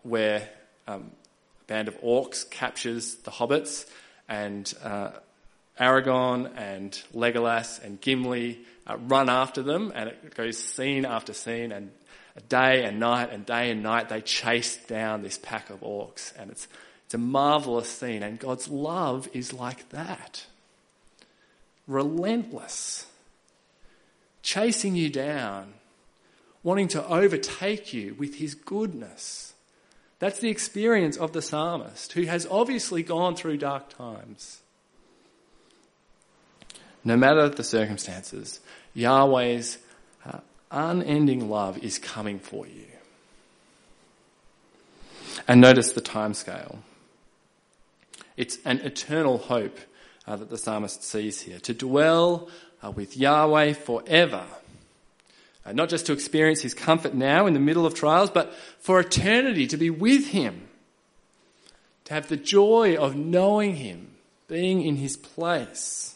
where 0.02 0.50
um, 0.88 1.12
a 1.62 1.65
band 1.68 1.89
of 1.89 2.02
orcs 2.02 2.50
captures 2.50 3.13
the 3.18 3.30
hobbits, 3.30 3.88
and 4.28 4.74
Aragorn 5.80 6.52
and 6.56 6.92
Legolas 7.14 7.84
and 7.84 8.00
Gimli 8.00 8.60
uh, 8.88 8.98
run 8.98 9.30
after 9.30 9.62
them, 9.62 9.92
and 9.96 10.10
it 10.10 10.36
goes 10.36 10.58
scene 10.58 11.06
after 11.06 11.34
scene, 11.34 11.72
and 11.72 11.92
day 12.50 12.84
and 12.84 13.00
night 13.00 13.32
and 13.32 13.46
day 13.46 13.72
and 13.72 13.84
night 13.84 14.10
they 14.10 14.22
chase 14.22 14.78
down 14.88 15.22
this 15.22 15.38
pack 15.38 15.70
of 15.70 15.82
orcs, 15.82 16.34
and 16.38 16.52
it's 16.52 16.68
it's 17.06 17.14
a 17.14 17.20
marvelous 17.20 17.90
scene, 17.90 18.24
and 18.24 18.40
God's 18.40 18.68
love 18.68 19.30
is 19.34 19.54
like 19.54 19.90
that, 19.90 20.46
relentless 21.88 23.06
chasing 24.46 24.96
you 24.96 25.10
down, 25.10 25.74
wanting 26.64 26.88
to 26.88 27.06
overtake 27.08 27.94
you 27.94 28.14
with 28.14 28.36
his 28.36 28.54
goodness. 28.54 29.54
That's 30.20 30.40
the 30.40 30.50
experience 30.50 31.18
of 31.18 31.34
the 31.34 31.42
psalmist, 31.42 32.14
who 32.14 32.24
has 32.24 32.48
obviously 32.50 33.04
gone 33.04 33.36
through 33.36 33.58
dark 33.58 33.90
times. 33.90 34.62
No 37.06 37.15
matter 37.15 37.48
the 37.48 37.63
circumstances, 37.63 38.60
Yahweh's 38.96 39.78
uh, 40.26 40.39
unending 40.72 41.50
love 41.50 41.78
is 41.78 42.00
coming 42.00 42.39
for 42.39 42.65
you. 42.65 42.88
And 45.48 45.62
notice 45.62 45.94
the 45.94 46.02
time 46.02 46.34
scale. 46.34 46.80
It's 48.36 48.58
an 48.65 48.80
eternal 48.80 49.38
hope 49.38 49.78
uh, 50.28 50.36
that 50.36 50.50
the 50.50 50.58
psalmist 50.58 51.04
sees 51.04 51.41
here. 51.41 51.60
To 51.60 51.74
dwell 51.76 52.50
uh, 52.84 52.89
with 52.89 53.15
Yahweh 53.15 53.74
forever. 53.74 54.46
Uh, 55.63 55.74
not 55.74 55.89
just 55.89 56.08
to 56.08 56.13
experience 56.13 56.62
his 56.62 56.74
comfort 56.74 57.13
now 57.13 57.46
in 57.46 57.54
the 57.54 57.60
middle 57.60 57.86
of 57.86 57.94
trials, 57.94 58.32
but 58.32 58.52
for 58.80 59.00
eternity 59.00 59.68
to 59.68 59.78
be 59.78 59.91
with 59.91 60.30
him. 60.30 60.68
To 62.06 62.15
have 62.15 62.28
the 62.28 62.38
joy 62.38 62.96
of 62.96 63.15
knowing 63.15 63.76
him, 63.76 64.15
being 64.48 64.82
in 64.82 64.96
his 64.96 65.18
place. 65.18 66.14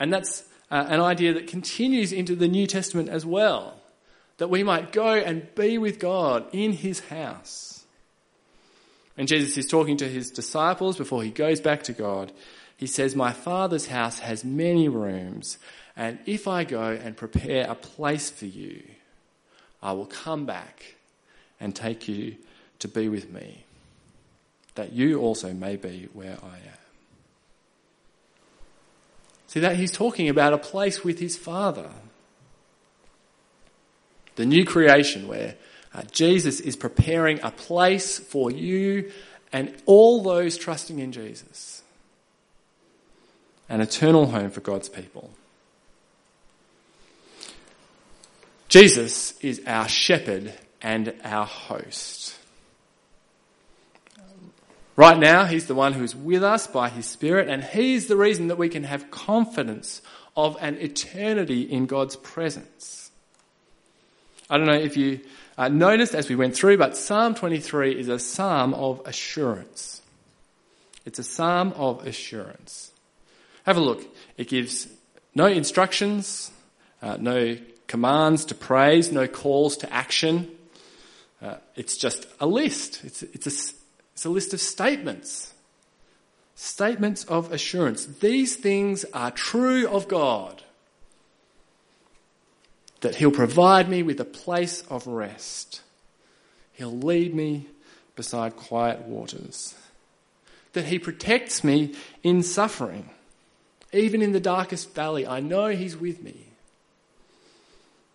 And 0.00 0.12
that's 0.12 0.44
uh, 0.70 0.86
an 0.88 1.00
idea 1.00 1.32
that 1.34 1.46
continues 1.46 2.12
into 2.12 2.36
the 2.36 2.48
New 2.48 2.66
Testament 2.66 3.08
as 3.08 3.26
well. 3.26 3.74
That 4.38 4.50
we 4.50 4.62
might 4.62 4.92
go 4.92 5.14
and 5.14 5.52
be 5.54 5.78
with 5.78 5.98
God 5.98 6.46
in 6.52 6.72
his 6.72 7.00
house. 7.00 7.84
And 9.16 9.26
Jesus 9.26 9.58
is 9.58 9.66
talking 9.66 9.96
to 9.96 10.08
his 10.08 10.30
disciples 10.30 10.96
before 10.96 11.24
he 11.24 11.30
goes 11.30 11.60
back 11.60 11.82
to 11.84 11.92
God 11.92 12.32
he 12.78 12.86
says, 12.86 13.16
My 13.16 13.32
Father's 13.32 13.88
house 13.88 14.20
has 14.20 14.44
many 14.44 14.88
rooms, 14.88 15.58
and 15.96 16.20
if 16.26 16.46
I 16.46 16.62
go 16.62 16.92
and 16.92 17.16
prepare 17.16 17.68
a 17.68 17.74
place 17.74 18.30
for 18.30 18.46
you, 18.46 18.84
I 19.82 19.92
will 19.92 20.06
come 20.06 20.46
back 20.46 20.94
and 21.58 21.74
take 21.74 22.06
you 22.06 22.36
to 22.78 22.86
be 22.86 23.08
with 23.08 23.30
me, 23.30 23.64
that 24.76 24.92
you 24.92 25.20
also 25.20 25.52
may 25.52 25.74
be 25.74 26.08
where 26.12 26.38
I 26.40 26.54
am. 26.54 26.87
See 29.48 29.60
that 29.60 29.76
he's 29.76 29.92
talking 29.92 30.28
about 30.28 30.52
a 30.52 30.58
place 30.58 31.02
with 31.02 31.18
his 31.18 31.36
Father. 31.36 31.90
The 34.36 34.46
new 34.46 34.64
creation 34.64 35.26
where 35.26 35.56
uh, 35.92 36.02
Jesus 36.12 36.60
is 36.60 36.76
preparing 36.76 37.40
a 37.42 37.50
place 37.50 38.18
for 38.18 38.50
you 38.50 39.10
and 39.52 39.74
all 39.86 40.22
those 40.22 40.56
trusting 40.56 40.98
in 40.98 41.12
Jesus 41.12 41.82
an 43.68 43.80
eternal 43.80 44.26
home 44.26 44.50
for 44.50 44.60
God's 44.60 44.88
people. 44.88 45.30
Jesus 48.68 49.38
is 49.40 49.62
our 49.66 49.88
shepherd 49.88 50.54
and 50.82 51.14
our 51.24 51.46
host. 51.46 52.37
Right 54.98 55.16
now, 55.16 55.44
He's 55.44 55.66
the 55.66 55.76
one 55.76 55.92
who's 55.92 56.16
with 56.16 56.42
us 56.42 56.66
by 56.66 56.88
His 56.88 57.06
Spirit, 57.06 57.48
and 57.48 57.62
He's 57.62 58.08
the 58.08 58.16
reason 58.16 58.48
that 58.48 58.58
we 58.58 58.68
can 58.68 58.82
have 58.82 59.12
confidence 59.12 60.02
of 60.36 60.56
an 60.60 60.74
eternity 60.78 61.62
in 61.62 61.86
God's 61.86 62.16
presence. 62.16 63.12
I 64.50 64.58
don't 64.58 64.66
know 64.66 64.72
if 64.72 64.96
you 64.96 65.20
uh, 65.56 65.68
noticed 65.68 66.16
as 66.16 66.28
we 66.28 66.34
went 66.34 66.56
through, 66.56 66.78
but 66.78 66.96
Psalm 66.96 67.36
23 67.36 67.96
is 67.96 68.08
a 68.08 68.18
psalm 68.18 68.74
of 68.74 69.00
assurance. 69.04 70.02
It's 71.06 71.20
a 71.20 71.24
psalm 71.24 71.74
of 71.76 72.04
assurance. 72.04 72.90
Have 73.66 73.76
a 73.76 73.80
look. 73.80 74.04
It 74.36 74.48
gives 74.48 74.88
no 75.32 75.46
instructions, 75.46 76.50
uh, 77.02 77.18
no 77.20 77.56
commands 77.86 78.46
to 78.46 78.56
praise, 78.56 79.12
no 79.12 79.28
calls 79.28 79.76
to 79.76 79.92
action. 79.92 80.50
Uh, 81.40 81.54
it's 81.76 81.96
just 81.96 82.26
a 82.40 82.48
list. 82.48 83.04
It's, 83.04 83.22
it's, 83.22 83.46
a, 83.46 83.77
it's 84.18 84.24
a 84.24 84.30
list 84.30 84.52
of 84.52 84.60
statements. 84.60 85.54
Statements 86.56 87.22
of 87.26 87.52
assurance. 87.52 88.04
These 88.04 88.56
things 88.56 89.04
are 89.14 89.30
true 89.30 89.86
of 89.86 90.08
God. 90.08 90.64
That 93.02 93.14
He'll 93.14 93.30
provide 93.30 93.88
me 93.88 94.02
with 94.02 94.18
a 94.18 94.24
place 94.24 94.82
of 94.90 95.06
rest. 95.06 95.82
He'll 96.72 96.98
lead 96.98 97.32
me 97.32 97.68
beside 98.16 98.56
quiet 98.56 99.02
waters 99.02 99.76
that 100.72 100.86
He 100.86 100.98
protects 100.98 101.62
me 101.62 101.94
in 102.24 102.42
suffering. 102.42 103.10
Even 103.92 104.20
in 104.20 104.32
the 104.32 104.40
darkest 104.40 104.96
valley, 104.96 105.28
I 105.28 105.38
know 105.38 105.68
He's 105.68 105.96
with 105.96 106.24
me. 106.24 106.46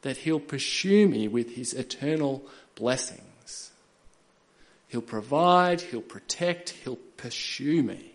That 0.02 0.18
He'll 0.18 0.42
pursue 0.42 1.08
me 1.08 1.30
with 1.30 1.56
His 1.56 1.74
eternal 1.74 2.44
blessings. 2.76 3.33
He'll 4.94 5.02
provide, 5.02 5.82
He'll 5.82 6.02
protect, 6.02 6.70
He'll 6.70 7.00
pursue 7.18 7.82
me. 7.82 8.12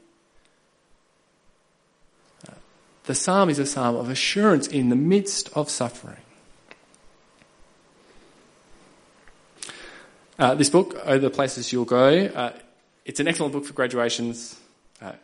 The 3.03 3.17
psalm 3.17 3.51
is 3.51 3.59
a 3.59 3.67
psalm 3.67 3.97
of 3.97 4.09
assurance 4.11 4.69
in 4.69 4.89
the 4.89 4.95
midst 4.95 5.51
of 5.57 5.71
suffering. 5.71 6.23
Uh, 10.39 10.55
this 10.55 10.71
book, 10.71 10.97
Oh 11.05 11.19
the 11.19 11.31
Places 11.31 11.73
You'll 11.73 11.85
Go, 11.85 12.27
uh, 12.27 12.53
it's 13.05 13.19
an 13.19 13.27
excellent 13.27 13.55
book 13.55 13.65
for 13.65 13.73
graduations. 13.73 14.57
Uh, 15.03 15.15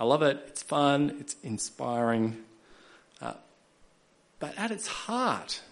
I 0.00 0.04
love 0.04 0.22
it. 0.22 0.42
It's 0.48 0.64
fun. 0.64 1.18
It's 1.20 1.36
inspiring. 1.44 2.42
Uh, 3.22 3.34
but 4.40 4.58
at 4.58 4.72
its 4.72 4.88
heart, 4.88 5.62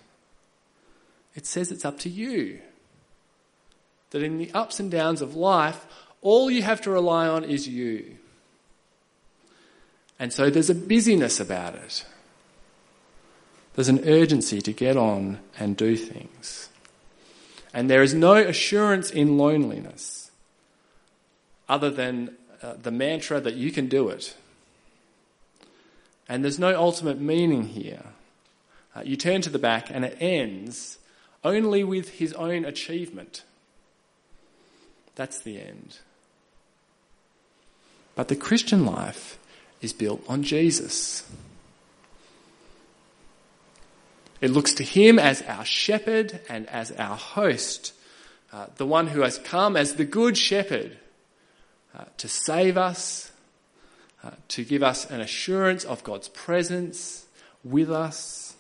it 1.34 1.44
says 1.44 1.72
it's 1.72 1.84
up 1.84 1.98
to 2.00 2.08
you. 2.08 2.60
That 4.12 4.22
in 4.22 4.38
the 4.38 4.50
ups 4.52 4.80
and 4.80 4.90
downs 4.90 5.20
of 5.20 5.36
life, 5.36 5.84
all 6.22 6.50
you 6.50 6.62
have 6.62 6.80
to 6.82 6.90
rely 6.90 7.26
on 7.26 7.44
is 7.44 7.68
you. 7.68 8.16
And 10.18 10.32
so 10.32 10.48
there's 10.48 10.70
a 10.70 10.74
busyness 10.74 11.40
about 11.40 11.74
it. 11.74 12.04
There's 13.74 13.88
an 13.88 14.08
urgency 14.08 14.60
to 14.62 14.72
get 14.72 14.96
on 14.96 15.40
and 15.58 15.76
do 15.76 15.96
things. 15.96 16.68
And 17.74 17.90
there 17.90 18.02
is 18.02 18.14
no 18.14 18.34
assurance 18.34 19.10
in 19.10 19.38
loneliness 19.38 20.30
other 21.68 21.90
than 21.90 22.36
uh, 22.62 22.74
the 22.80 22.90
mantra 22.90 23.40
that 23.40 23.54
you 23.54 23.72
can 23.72 23.88
do 23.88 24.10
it. 24.10 24.36
And 26.28 26.44
there's 26.44 26.58
no 26.58 26.76
ultimate 26.78 27.18
meaning 27.18 27.64
here. 27.64 28.04
Uh, 28.94 29.02
you 29.04 29.16
turn 29.16 29.40
to 29.42 29.50
the 29.50 29.58
back 29.58 29.88
and 29.90 30.04
it 30.04 30.16
ends 30.20 30.98
only 31.42 31.82
with 31.82 32.10
his 32.10 32.32
own 32.34 32.64
achievement. 32.64 33.42
That's 35.14 35.40
the 35.40 35.60
end. 35.60 35.98
But 38.14 38.28
the 38.28 38.36
Christian 38.36 38.84
life 38.84 39.38
is 39.80 39.92
built 39.92 40.22
on 40.28 40.42
Jesus. 40.42 41.24
It 44.40 44.50
looks 44.50 44.74
to 44.74 44.82
him 44.82 45.18
as 45.18 45.42
our 45.42 45.64
shepherd 45.64 46.40
and 46.48 46.68
as 46.68 46.90
our 46.92 47.16
host, 47.16 47.94
uh, 48.52 48.66
the 48.76 48.86
one 48.86 49.06
who 49.08 49.22
has 49.22 49.38
come 49.38 49.76
as 49.76 49.94
the 49.94 50.04
good 50.04 50.36
shepherd 50.36 50.98
uh, 51.96 52.04
to 52.16 52.28
save 52.28 52.76
us, 52.76 53.30
uh, 54.24 54.30
to 54.48 54.64
give 54.64 54.82
us 54.82 55.08
an 55.10 55.20
assurance 55.20 55.84
of 55.84 56.02
God's 56.04 56.28
presence 56.28 57.26
with 57.64 57.90
us, 57.90 58.56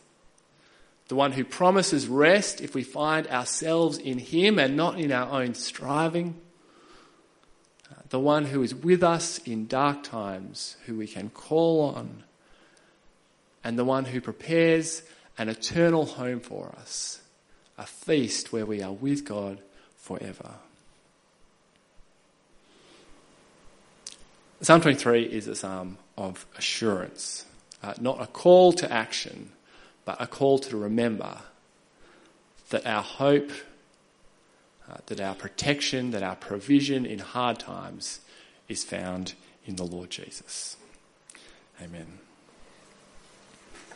the 1.08 1.14
one 1.14 1.32
who 1.32 1.44
promises 1.44 2.08
rest 2.08 2.60
if 2.60 2.74
we 2.74 2.82
find 2.82 3.26
ourselves 3.28 3.98
in 3.98 4.18
him 4.18 4.58
and 4.58 4.76
not 4.76 4.98
in 4.98 5.12
our 5.12 5.30
own 5.30 5.54
striving 5.54 6.40
the 8.12 8.20
one 8.20 8.44
who 8.44 8.62
is 8.62 8.74
with 8.74 9.02
us 9.02 9.38
in 9.38 9.66
dark 9.66 10.02
times, 10.02 10.76
who 10.84 10.98
we 10.98 11.06
can 11.06 11.30
call 11.30 11.80
on, 11.80 12.24
and 13.64 13.78
the 13.78 13.86
one 13.86 14.04
who 14.04 14.20
prepares 14.20 15.02
an 15.38 15.48
eternal 15.48 16.04
home 16.04 16.38
for 16.38 16.74
us, 16.78 17.22
a 17.78 17.86
feast 17.86 18.52
where 18.52 18.66
we 18.66 18.82
are 18.82 18.92
with 18.92 19.24
God 19.24 19.60
forever. 19.96 20.56
Psalm 24.60 24.82
23 24.82 25.22
is 25.22 25.48
a 25.48 25.56
psalm 25.56 25.96
of 26.18 26.44
assurance, 26.58 27.46
uh, 27.82 27.94
not 27.98 28.20
a 28.20 28.26
call 28.26 28.74
to 28.74 28.92
action, 28.92 29.52
but 30.04 30.20
a 30.20 30.26
call 30.26 30.58
to 30.58 30.76
remember 30.76 31.38
that 32.70 32.86
our 32.86 33.02
hope 33.02 33.50
uh, 34.90 34.96
that 35.06 35.20
our 35.20 35.34
protection, 35.34 36.10
that 36.10 36.22
our 36.22 36.36
provision 36.36 37.06
in 37.06 37.18
hard 37.20 37.58
times 37.58 38.20
is 38.68 38.84
found 38.84 39.34
in 39.64 39.76
the 39.76 39.84
Lord 39.84 40.10
Jesus. 40.10 40.76
Amen. 41.80 42.18